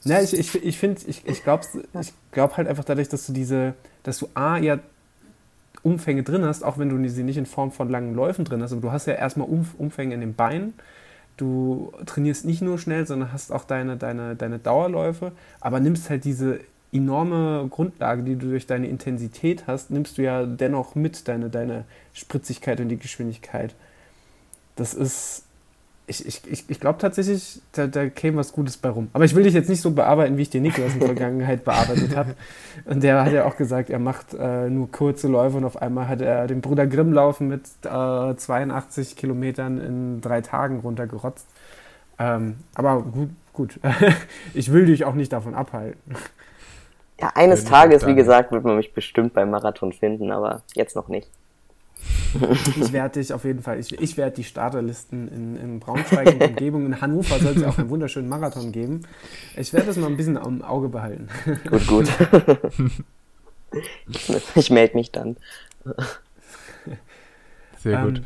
[0.04, 1.64] ja, ich, ich, ich finde, ich, ich glaube
[2.00, 4.78] ich glaub halt einfach dadurch, dass du diese, dass du A, ja
[5.82, 8.72] Umfänge drin hast, auch wenn du sie nicht in Form von langen Läufen drin hast,
[8.72, 10.74] aber du hast ja erstmal Umfänge in den Beinen.
[11.36, 16.24] Du trainierst nicht nur schnell, sondern hast auch deine, deine, deine Dauerläufe, aber nimmst halt
[16.24, 16.60] diese
[16.92, 21.84] enorme Grundlage, die du durch deine Intensität hast, nimmst du ja dennoch mit, deine, deine
[22.12, 23.74] Spritzigkeit und die Geschwindigkeit.
[24.76, 25.44] Das ist
[26.06, 29.08] ich, ich, ich, ich glaube tatsächlich, da, da käme was Gutes bei rum.
[29.12, 31.64] Aber ich will dich jetzt nicht so bearbeiten, wie ich den Niklas in der Vergangenheit
[31.64, 32.34] bearbeitet habe.
[32.84, 36.08] Und der hat ja auch gesagt, er macht äh, nur kurze Läufe und auf einmal
[36.08, 41.46] hat er den Bruder Grimm laufen mit äh, 82 Kilometern in drei Tagen runtergerotzt.
[42.18, 43.80] Ähm, aber gut, gut.
[44.54, 46.16] ich will dich auch nicht davon abhalten.
[47.22, 51.08] Ja, eines Tages, wie gesagt, wird man mich bestimmt beim Marathon finden, aber jetzt noch
[51.08, 51.28] nicht
[52.80, 56.42] ich werde dich auf jeden Fall, ich, ich werde die Starterlisten in, in Braunschweig und
[56.42, 56.86] Umgebung.
[56.86, 59.02] In Hannover soll es auch einen wunderschönen Marathon geben.
[59.56, 61.28] Ich werde das mal ein bisschen am Auge behalten.
[61.68, 62.08] Gut, gut.
[64.54, 65.36] ich melde mich dann.
[67.78, 68.18] Sehr gut.
[68.18, 68.24] Ähm,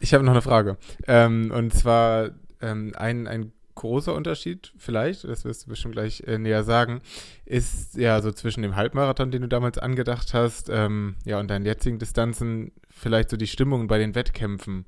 [0.00, 0.76] ich habe noch eine Frage.
[1.06, 6.38] Ähm, und zwar ähm, ein, ein großer Unterschied vielleicht, das wirst du bestimmt gleich äh,
[6.38, 7.00] näher sagen,
[7.44, 11.66] ist ja so zwischen dem Halbmarathon, den du damals angedacht hast, ähm, ja, und deinen
[11.66, 14.86] jetzigen Distanzen vielleicht so die Stimmung bei den Wettkämpfen.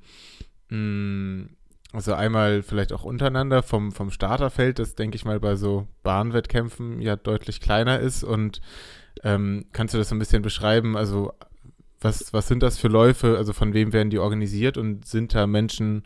[0.69, 1.43] Mm,
[1.93, 7.01] also einmal vielleicht auch untereinander vom, vom Starterfeld, das denke ich mal bei so Bahnwettkämpfen
[7.01, 8.61] ja deutlich kleiner ist und
[9.23, 10.97] ähm, kannst du das so ein bisschen beschreiben?
[10.97, 11.33] Also
[11.99, 13.37] was, was sind das für Läufe?
[13.37, 16.03] Also von wem werden die organisiert und sind da Menschen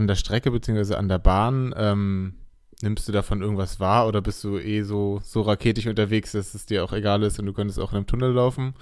[0.00, 0.94] an der Strecke bzw.
[0.94, 2.34] an der Bahn, ähm,
[2.82, 6.64] nimmst du davon irgendwas wahr oder bist du eh so, so raketisch unterwegs, dass es
[6.64, 8.74] dir auch egal ist und du könntest auch in einem Tunnel laufen?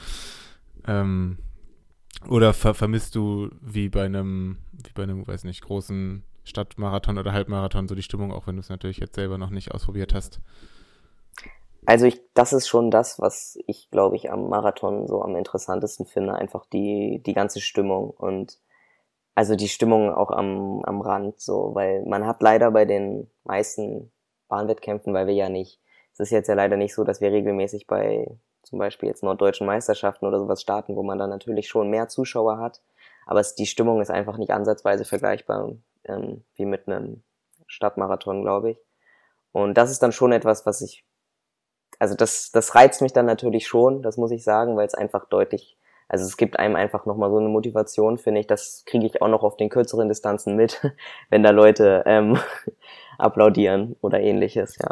[0.87, 1.39] Ähm,
[2.29, 7.33] oder ver vermisst du wie bei einem, wie bei einem, weiß nicht, großen Stadtmarathon oder
[7.33, 10.41] Halbmarathon so die Stimmung, auch wenn du es natürlich jetzt selber noch nicht ausprobiert hast?
[11.85, 16.07] Also ich, das ist schon das, was ich, glaube ich, am Marathon so am interessantesten
[16.07, 16.35] finde.
[16.35, 18.59] Einfach die, die ganze Stimmung und
[19.39, 24.11] also die Stimmung auch am, am Rand, so, weil man hat leider bei den meisten
[24.49, 25.81] Bahnwettkämpfen, weil wir ja nicht,
[26.13, 28.27] es ist jetzt ja leider nicht so, dass wir regelmäßig bei
[28.65, 32.59] zum Beispiel jetzt norddeutschen Meisterschaften oder sowas starten, wo man dann natürlich schon mehr Zuschauer
[32.59, 32.83] hat.
[33.27, 35.71] Aber es, die Stimmung ist einfach nicht ansatzweise vergleichbar
[36.07, 37.23] ähm, wie mit einem
[37.69, 38.79] Stadtmarathon, glaube ich.
[39.53, 41.05] Und das ist dann schon etwas, was ich,
[42.01, 45.27] also das, das reizt mich dann natürlich schon, das muss ich sagen, weil es einfach
[45.27, 45.79] deutlich,
[46.09, 49.29] also es gibt einem einfach nochmal so eine Motivation, finde ich, das kriege ich auch
[49.29, 50.81] noch auf den kürzeren Distanzen mit,
[51.31, 52.39] wenn da Leute ähm,
[53.19, 54.91] applaudieren oder ähnliches, ja.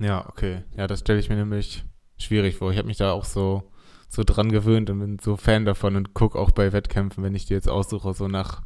[0.00, 0.62] Ja, okay.
[0.76, 1.84] Ja, das stelle ich mir nämlich
[2.18, 2.70] schwierig vor.
[2.70, 3.64] Ich habe mich da auch so,
[4.08, 7.46] so dran gewöhnt und bin so Fan davon und gucke auch bei Wettkämpfen, wenn ich
[7.46, 8.62] die jetzt aussuche, so nach,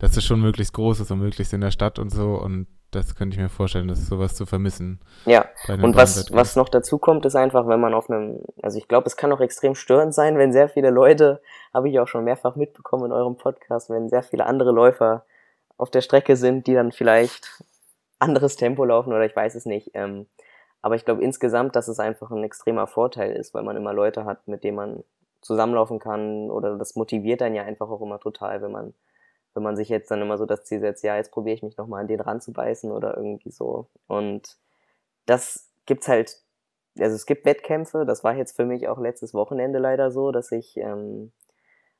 [0.00, 2.34] dass es schon möglichst groß ist und möglichst in der Stadt und so.
[2.34, 4.98] Und das könnte ich mir vorstellen, das ist sowas zu vermissen.
[5.26, 8.88] Ja, und was, was noch dazu kommt, ist einfach, wenn man auf einem, also ich
[8.88, 11.40] glaube, es kann auch extrem störend sein, wenn sehr viele Leute,
[11.72, 15.24] habe ich auch schon mehrfach mitbekommen in eurem Podcast, wenn sehr viele andere Läufer
[15.76, 17.62] auf der Strecke sind, die dann vielleicht
[18.18, 19.90] anderes Tempo laufen oder ich weiß es nicht.
[19.94, 20.26] Ähm,
[20.82, 24.24] aber ich glaube insgesamt, dass es einfach ein extremer Vorteil ist, weil man immer Leute
[24.24, 25.04] hat, mit denen man
[25.42, 28.94] zusammenlaufen kann oder das motiviert dann ja einfach auch immer total, wenn man
[29.54, 31.76] wenn man sich jetzt dann immer so das Ziel setzt, ja, jetzt probiere ich mich
[31.76, 33.88] nochmal an den ranzubeißen oder irgendwie so.
[34.06, 34.58] Und
[35.26, 36.42] das gibt's halt,
[36.98, 40.52] also es gibt Wettkämpfe, das war jetzt für mich auch letztes Wochenende leider so, dass
[40.52, 41.32] ich ähm,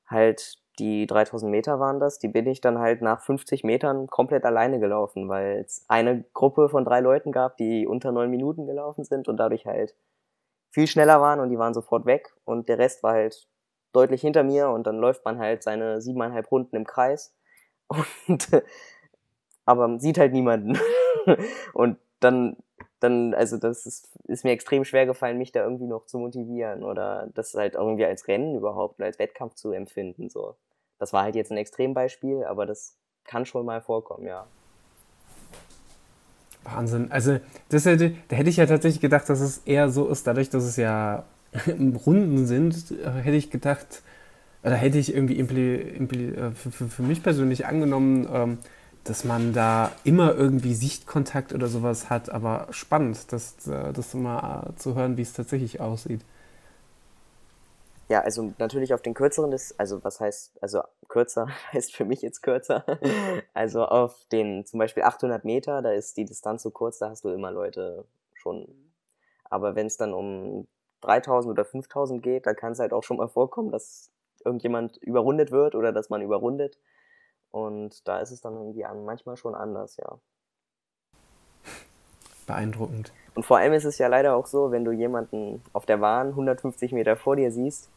[0.07, 4.45] halt die 3000 Meter waren das, die bin ich dann halt nach 50 Metern komplett
[4.45, 9.05] alleine gelaufen, weil es eine Gruppe von drei Leuten gab, die unter neun Minuten gelaufen
[9.05, 9.95] sind und dadurch halt
[10.71, 13.47] viel schneller waren und die waren sofort weg und der Rest war halt
[13.93, 17.35] deutlich hinter mir und dann läuft man halt seine siebeneinhalb Runden im Kreis
[18.29, 18.49] und
[19.65, 20.79] aber sieht halt niemanden
[21.75, 22.57] und dann
[23.01, 26.85] dann, also das ist, ist mir extrem schwer gefallen, mich da irgendwie noch zu motivieren
[26.85, 30.29] oder das halt irgendwie als Rennen überhaupt oder als Wettkampf zu empfinden.
[30.29, 30.55] So.
[30.99, 34.47] Das war halt jetzt ein Extrembeispiel, aber das kann schon mal vorkommen, ja.
[36.63, 37.11] Wahnsinn.
[37.11, 37.39] Also,
[37.71, 40.65] das hätte, da hätte ich ja tatsächlich gedacht, dass es eher so ist, dadurch, dass
[40.65, 41.25] es ja
[42.07, 44.03] Runden sind, hätte ich gedacht,
[44.63, 48.59] oder hätte ich irgendwie impli, impli, äh, für, für, für, mich persönlich angenommen, ähm,
[49.05, 54.73] dass man da immer irgendwie Sichtkontakt oder sowas hat, aber spannend, das, äh, das mal
[54.77, 56.21] zu hören, wie es tatsächlich aussieht.
[58.11, 62.23] Ja, also natürlich auf den kürzeren ist, also was heißt, also kürzer heißt für mich
[62.23, 62.85] jetzt kürzer.
[63.55, 67.25] Also auf den zum Beispiel 800 Meter, da ist die Distanz so kurz, da hast
[67.25, 68.05] du immer Leute
[68.35, 68.67] schon.
[69.45, 70.67] Aber wenn es dann um
[71.03, 74.11] 3000 oder 5000 geht, da kann es halt auch schon mal vorkommen, dass
[74.45, 76.79] irgendjemand überrundet wird oder dass man überrundet.
[77.51, 80.19] Und da ist es dann irgendwie manchmal schon anders, ja.
[82.47, 83.13] Beeindruckend.
[83.35, 86.29] Und vor allem ist es ja leider auch so, wenn du jemanden auf der Bahn
[86.29, 87.91] 150 Meter vor dir siehst,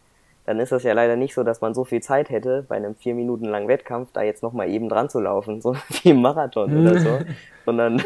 [0.45, 2.95] dann ist das ja leider nicht so, dass man so viel Zeit hätte, bei einem
[2.95, 6.81] vier Minuten langen Wettkampf da jetzt nochmal eben dran zu laufen, so wie im Marathon
[6.81, 7.19] oder so.
[7.65, 8.03] Sondern,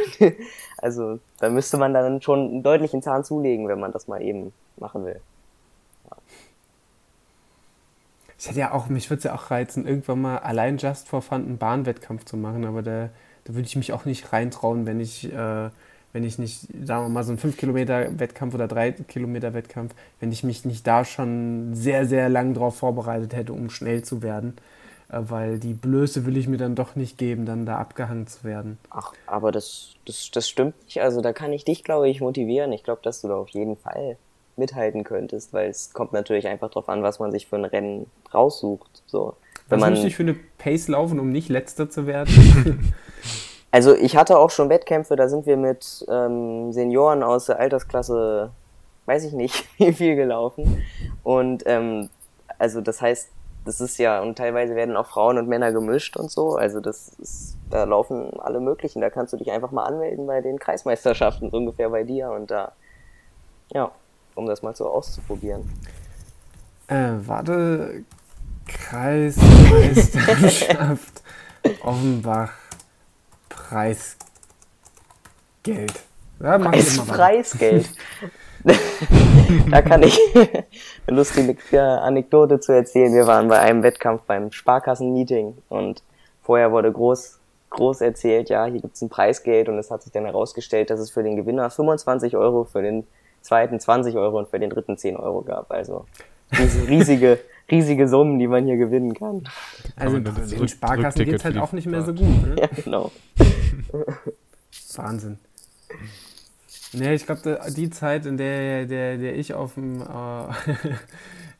[0.78, 4.54] also, da müsste man dann schon einen deutlichen Zahn zulegen, wenn man das mal eben
[4.78, 5.20] machen will.
[8.40, 11.22] Ich hätte ja auch, mich würde es ja auch reizen, irgendwann mal allein just for
[11.22, 13.10] fun einen Bahnwettkampf zu machen, aber da,
[13.46, 15.70] da würde ich mich auch nicht reintrauen, wenn ich, äh,
[16.14, 20.86] wenn ich nicht, sagen wir mal, so einen 5-Kilometer-Wettkampf oder 3-Kilometer-Wettkampf, wenn ich mich nicht
[20.86, 24.58] da schon sehr, sehr lang drauf vorbereitet hätte, um schnell zu werden.
[25.10, 28.44] Äh, weil die Blöße will ich mir dann doch nicht geben, dann da abgehangen zu
[28.44, 28.78] werden.
[28.90, 31.02] Ach, aber das, das, das stimmt nicht.
[31.02, 32.72] Also da kann ich dich, glaube ich, motivieren.
[32.74, 34.18] Ich glaube, dass du da auf jeden Fall
[34.58, 38.10] mithalten könntest, weil es kommt natürlich einfach darauf an, was man sich für ein Rennen
[38.34, 39.04] raussucht.
[39.06, 39.36] So,
[39.70, 42.94] wenn was man, müsste ich für eine Pace laufen, um nicht letzter zu werden?
[43.72, 48.52] also ich hatte auch schon Wettkämpfe, da sind wir mit ähm, Senioren aus der Altersklasse,
[49.06, 50.84] weiß ich nicht, wie viel gelaufen.
[51.24, 52.10] Und ähm,
[52.58, 53.30] also das heißt,
[53.68, 56.56] das ist ja, und teilweise werden auch Frauen und Männer gemischt und so.
[56.56, 59.02] Also das ist, da laufen alle möglichen.
[59.02, 62.32] Da kannst du dich einfach mal anmelden bei den Kreismeisterschaften, so ungefähr bei dir.
[62.32, 62.72] Und da,
[63.74, 63.92] ja,
[64.38, 65.64] um das mal so auszuprobieren.
[66.88, 68.04] Äh, warte,
[68.68, 71.24] Kreismeisterschaft
[71.84, 72.54] Offenbach
[73.50, 74.18] Preisgeld.
[76.40, 77.90] Ja, Preis, Preisgeld.
[79.72, 80.66] da kann ich eine
[81.08, 83.12] lustige Anekdote zu erzählen.
[83.14, 86.04] Wir waren bei einem Wettkampf beim Sparkassenmeeting und
[86.42, 90.26] vorher wurde groß groß erzählt, ja, hier gibt's ein Preisgeld und es hat sich dann
[90.26, 93.06] herausgestellt, dass es für den Gewinner 25 Euro, für den
[93.48, 95.72] zweiten 20 Euro und für den dritten 10 Euro gab.
[95.72, 96.06] Also
[96.88, 97.40] riesige,
[97.72, 99.44] riesige Summen, die man hier gewinnen kann.
[99.96, 102.28] Also in Rück- Sparkassen Rückticket geht's halt auch nicht mehr so gut.
[102.28, 102.56] Ne?
[102.60, 103.12] Ja, genau.
[104.96, 105.38] Wahnsinn.
[106.94, 110.06] Nee, ich glaube, die Zeit, in der, der, der ich auf dem, äh,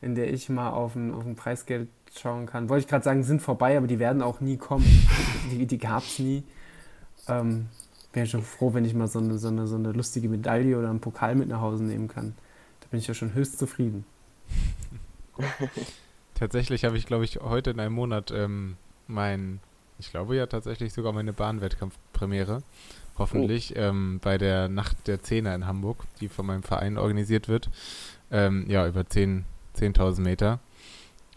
[0.00, 3.22] in der ich mal auf ein, auf ein Preisgeld schauen kann, wollte ich gerade sagen,
[3.22, 4.86] sind vorbei, aber die werden auch nie kommen.
[5.52, 6.44] Die, die gab es nie.
[7.28, 7.66] Ähm,
[8.12, 10.90] Wäre schon froh, wenn ich mal so eine, so, eine, so eine lustige Medaille oder
[10.90, 12.34] einen Pokal mit nach Hause nehmen kann.
[12.80, 14.04] Da bin ich ja schon höchst zufrieden.
[16.34, 19.60] Tatsächlich habe ich, glaube ich, heute in einem Monat ähm, mein,
[19.98, 22.62] ich glaube ja tatsächlich sogar meine Bahnwettkampfpremiere.
[23.18, 27.68] Hoffentlich ähm, bei der Nacht der Zehner in Hamburg, die von meinem Verein organisiert wird.
[28.30, 29.44] Ähm, ja, über 10
[29.78, 30.60] 10.000 Meter.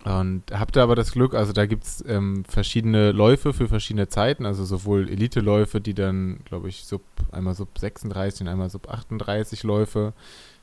[0.04, 4.08] Und habt ihr aber das Glück, also da gibt es ähm, verschiedene Läufe für verschiedene
[4.08, 8.89] Zeiten, also sowohl Elite-Läufe, die dann, glaube ich, sub, einmal sub 36 und einmal sub
[8.89, 10.14] 38 Läufe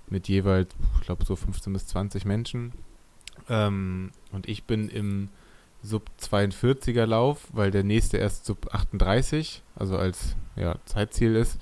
[0.08, 2.72] mit jeweils, ich glaube, so 15 bis 20 Menschen.
[3.48, 5.28] Ähm, und ich bin im
[5.82, 11.58] Sub 42er Lauf, weil der nächste erst Sub 38, also als ja, Zeitziel ist.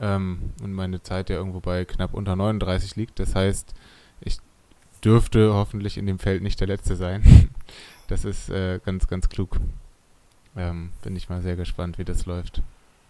[0.00, 3.18] Ähm, und meine Zeit ja irgendwo bei knapp unter 39 liegt.
[3.18, 3.74] Das heißt,
[4.20, 4.38] ich
[5.04, 7.50] dürfte hoffentlich in dem Feld nicht der Letzte sein.
[8.08, 9.58] Das ist äh, ganz, ganz klug.
[10.56, 12.62] Ähm, bin ich mal sehr gespannt, wie das läuft.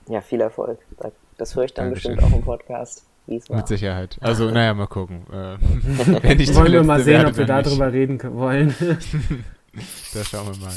[0.09, 0.81] Ja, viel Erfolg.
[1.37, 2.17] Das höre ich dann Dankeschön.
[2.17, 3.05] bestimmt auch im Podcast.
[3.29, 3.49] es.
[3.49, 4.19] Mit Sicherheit.
[4.21, 5.23] Also, naja, mal gucken.
[5.31, 5.57] Äh,
[6.23, 8.75] wenn ich Wollen wir mal sehen, werde, ob wir darüber reden wollen.
[10.13, 10.75] Da schauen wir mal.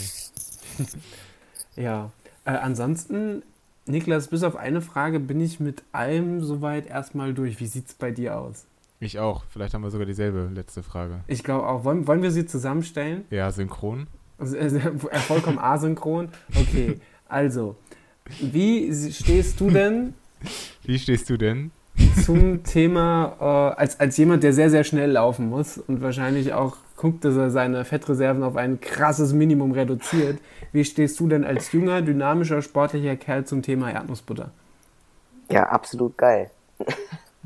[1.76, 2.12] ja.
[2.46, 3.42] Äh, ansonsten,
[3.88, 7.60] Niklas, bis auf eine Frage bin ich mit allem soweit erstmal durch.
[7.60, 8.68] Wie sieht's bei dir aus?
[9.02, 9.44] Ich auch.
[9.50, 11.22] Vielleicht haben wir sogar dieselbe letzte Frage.
[11.28, 11.84] Ich glaube auch.
[11.84, 13.26] Wollen, wollen wir sie zusammenstellen?
[13.32, 14.08] Ja, synchron.
[14.38, 14.80] Also, äh,
[15.20, 16.30] vollkommen asynchron?
[16.56, 17.76] Okay, also,
[18.40, 20.14] wie stehst du denn
[20.84, 21.72] Wie stehst du denn?
[22.24, 26.78] zum Thema, äh, als, als jemand, der sehr, sehr schnell laufen muss und wahrscheinlich auch
[26.96, 30.40] guckt, dass er seine Fettreserven auf ein krasses Minimum reduziert,
[30.72, 34.52] wie stehst du denn als junger, dynamischer, sportlicher Kerl zum Thema Erdnussbutter?
[35.50, 36.50] Ja, absolut geil.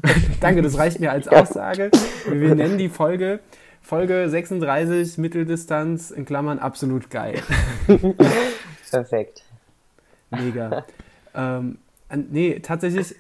[0.40, 1.92] Danke, das reicht mir als Aussage.
[2.28, 3.40] Wir nennen die Folge
[3.86, 7.40] Folge 36 Mitteldistanz in Klammern absolut geil.
[8.90, 9.44] Perfekt.
[10.32, 10.86] Mega.
[11.36, 11.78] ähm,
[12.12, 13.16] nee, tatsächlich,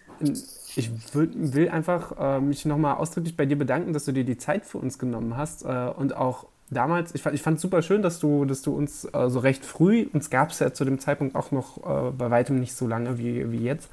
[0.76, 4.38] ich würd, will einfach äh, mich nochmal ausdrücklich bei dir bedanken, dass du dir die
[4.38, 8.02] Zeit für uns genommen hast äh, und auch damals, ich fand es ich super schön,
[8.02, 10.98] dass du, dass du uns äh, so recht früh, uns gab es ja zu dem
[10.98, 13.92] Zeitpunkt auch noch äh, bei weitem nicht so lange wie, wie jetzt,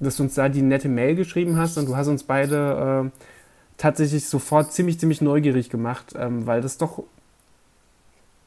[0.00, 3.24] dass du uns da die nette Mail geschrieben hast und du hast uns beide äh,
[3.76, 7.02] tatsächlich sofort ziemlich, ziemlich neugierig gemacht, ähm, weil das doch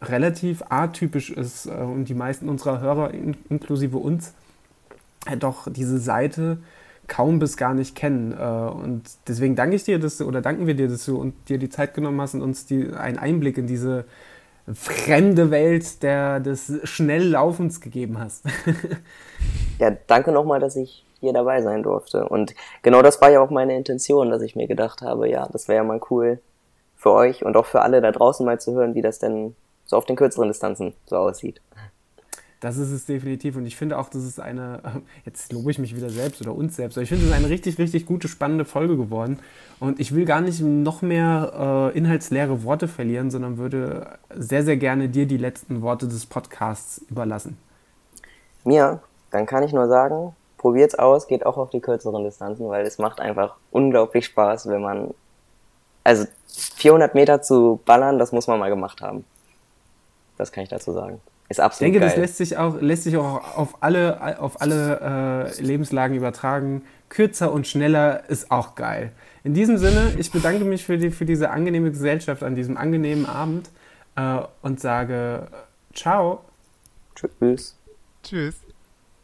[0.01, 4.33] relativ atypisch ist äh, und die meisten unserer Hörer, in, inklusive uns,
[5.25, 6.59] äh, doch diese Seite
[7.07, 8.33] kaum bis gar nicht kennen.
[8.33, 11.33] Äh, und deswegen danke ich dir, dass du, oder danken wir dir, dass du und
[11.49, 14.05] dir die Zeit genommen hast und uns die, einen Einblick in diese
[14.71, 18.43] fremde Welt der, des Schnelllaufens gegeben hast.
[19.79, 22.27] Ja, danke nochmal, dass ich hier dabei sein durfte.
[22.27, 25.67] Und genau das war ja auch meine Intention, dass ich mir gedacht habe, ja, das
[25.67, 26.39] wäre ja mal cool
[26.95, 29.55] für euch und auch für alle da draußen mal zu hören, wie das denn
[29.85, 31.61] so auf den kürzeren Distanzen so aussieht.
[32.59, 33.55] Das ist es definitiv.
[33.55, 34.81] Und ich finde auch, das ist eine,
[35.25, 37.49] jetzt lobe ich mich wieder selbst oder uns selbst, aber ich finde, es ist eine
[37.49, 39.39] richtig, richtig gute, spannende Folge geworden.
[39.79, 44.77] Und ich will gar nicht noch mehr äh, inhaltsleere Worte verlieren, sondern würde sehr, sehr
[44.77, 47.57] gerne dir die letzten Worte des Podcasts überlassen.
[48.63, 52.85] Mir, dann kann ich nur sagen, probiert's aus, geht auch auf die kürzeren Distanzen, weil
[52.85, 55.13] es macht einfach unglaublich Spaß, wenn man,
[56.03, 59.25] also 400 Meter zu ballern, das muss man mal gemacht haben.
[60.37, 61.21] Das kann ich dazu sagen.
[61.49, 62.09] Ist Ich absolut denke, geil.
[62.09, 66.83] das lässt sich auch, lässt sich auch auf alle, auf alle äh, Lebenslagen übertragen.
[67.09, 69.13] Kürzer und schneller ist auch geil.
[69.43, 73.25] In diesem Sinne, ich bedanke mich für, die, für diese angenehme Gesellschaft an diesem angenehmen
[73.25, 73.69] Abend
[74.17, 75.47] äh, und sage
[75.93, 76.41] ciao.
[77.15, 77.77] Tschüss.
[78.23, 78.66] Tschüss.